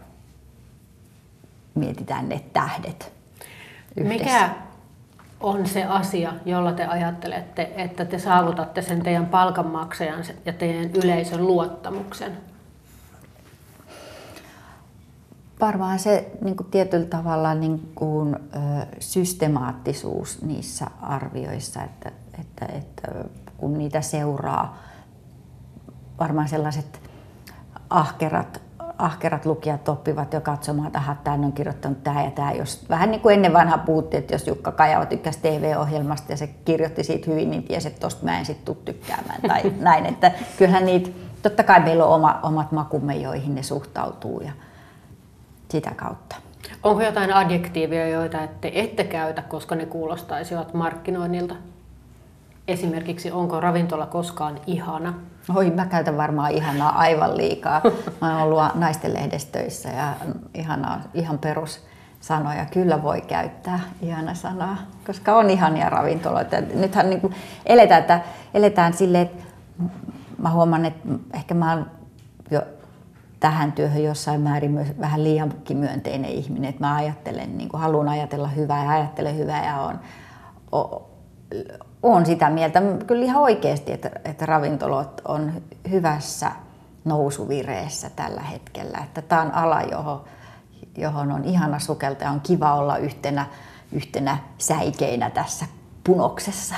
[1.74, 3.12] mietitään ne tähdet
[3.96, 4.24] yhdessä.
[4.24, 4.50] Mikä
[5.44, 11.46] on se asia, jolla te ajattelette, että te saavutatte sen teidän palkanmaksajan ja teidän yleisön
[11.46, 12.32] luottamuksen?
[15.60, 18.36] Varmaan se niin kuin tietyllä tavalla niin kuin,
[18.98, 23.12] systemaattisuus niissä arvioissa, että, että, että
[23.56, 24.78] kun niitä seuraa,
[26.20, 27.00] varmaan sellaiset
[27.90, 28.62] ahkerat
[28.98, 32.52] ahkerat lukijat oppivat jo katsomaan, että tämä on kirjoittanut tämä ja tämä.
[32.52, 36.46] Jos, vähän niin kuin ennen vanha puhuttiin, että jos Jukka Kajava tykkäsi TV-ohjelmasta ja se
[36.46, 39.40] kirjoitti siitä hyvin, niin tiesi, että tosta mä en sitten tule tykkäämään.
[39.48, 41.10] Tai näin, että kyllähän niitä,
[41.42, 44.52] totta kai meillä on oma, omat makumme, joihin ne suhtautuu ja
[45.68, 46.36] sitä kautta.
[46.82, 51.54] Onko jotain adjektiivia, joita ette, ette käytä, koska ne kuulostaisivat markkinoinnilta?
[52.68, 55.14] Esimerkiksi onko ravintola koskaan ihana?
[55.54, 57.82] Oi, mä käytän varmaan ihanaa aivan liikaa.
[58.20, 60.14] Mä oon ollut naisten lehdestöissä ja
[60.54, 61.86] ihanaa, ihan perus
[62.20, 66.60] sanoja kyllä voi käyttää, ihana sanaa, koska on ihania ravintoloita.
[66.60, 67.34] Nythän niin kuin
[67.66, 68.20] eletään, että
[68.54, 69.44] eletään silleen, että
[70.38, 71.90] mä huomaan, että ehkä mä oon
[72.50, 72.62] jo
[73.40, 78.08] tähän työhön jossain määrin myös vähän liiankin myönteinen ihminen, että mä ajattelen, niin kuin haluan
[78.08, 80.00] ajatella hyvää ja ajattelen hyvää ja on,
[82.04, 85.52] olen sitä mieltä kyllä ihan oikeasti, että, että ravintolot on
[85.90, 86.52] hyvässä
[87.04, 88.98] nousuvireessä tällä hetkellä.
[89.04, 90.24] Että tämä on ala, johon,
[90.96, 93.46] johon on ihana sukelta ja on kiva olla yhtenä,
[93.92, 95.66] yhtenä säikeinä tässä
[96.04, 96.74] punoksessa.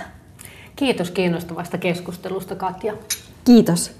[0.77, 2.93] Kiitos kiinnostavasta keskustelusta Katja.
[3.45, 3.96] Kiitos.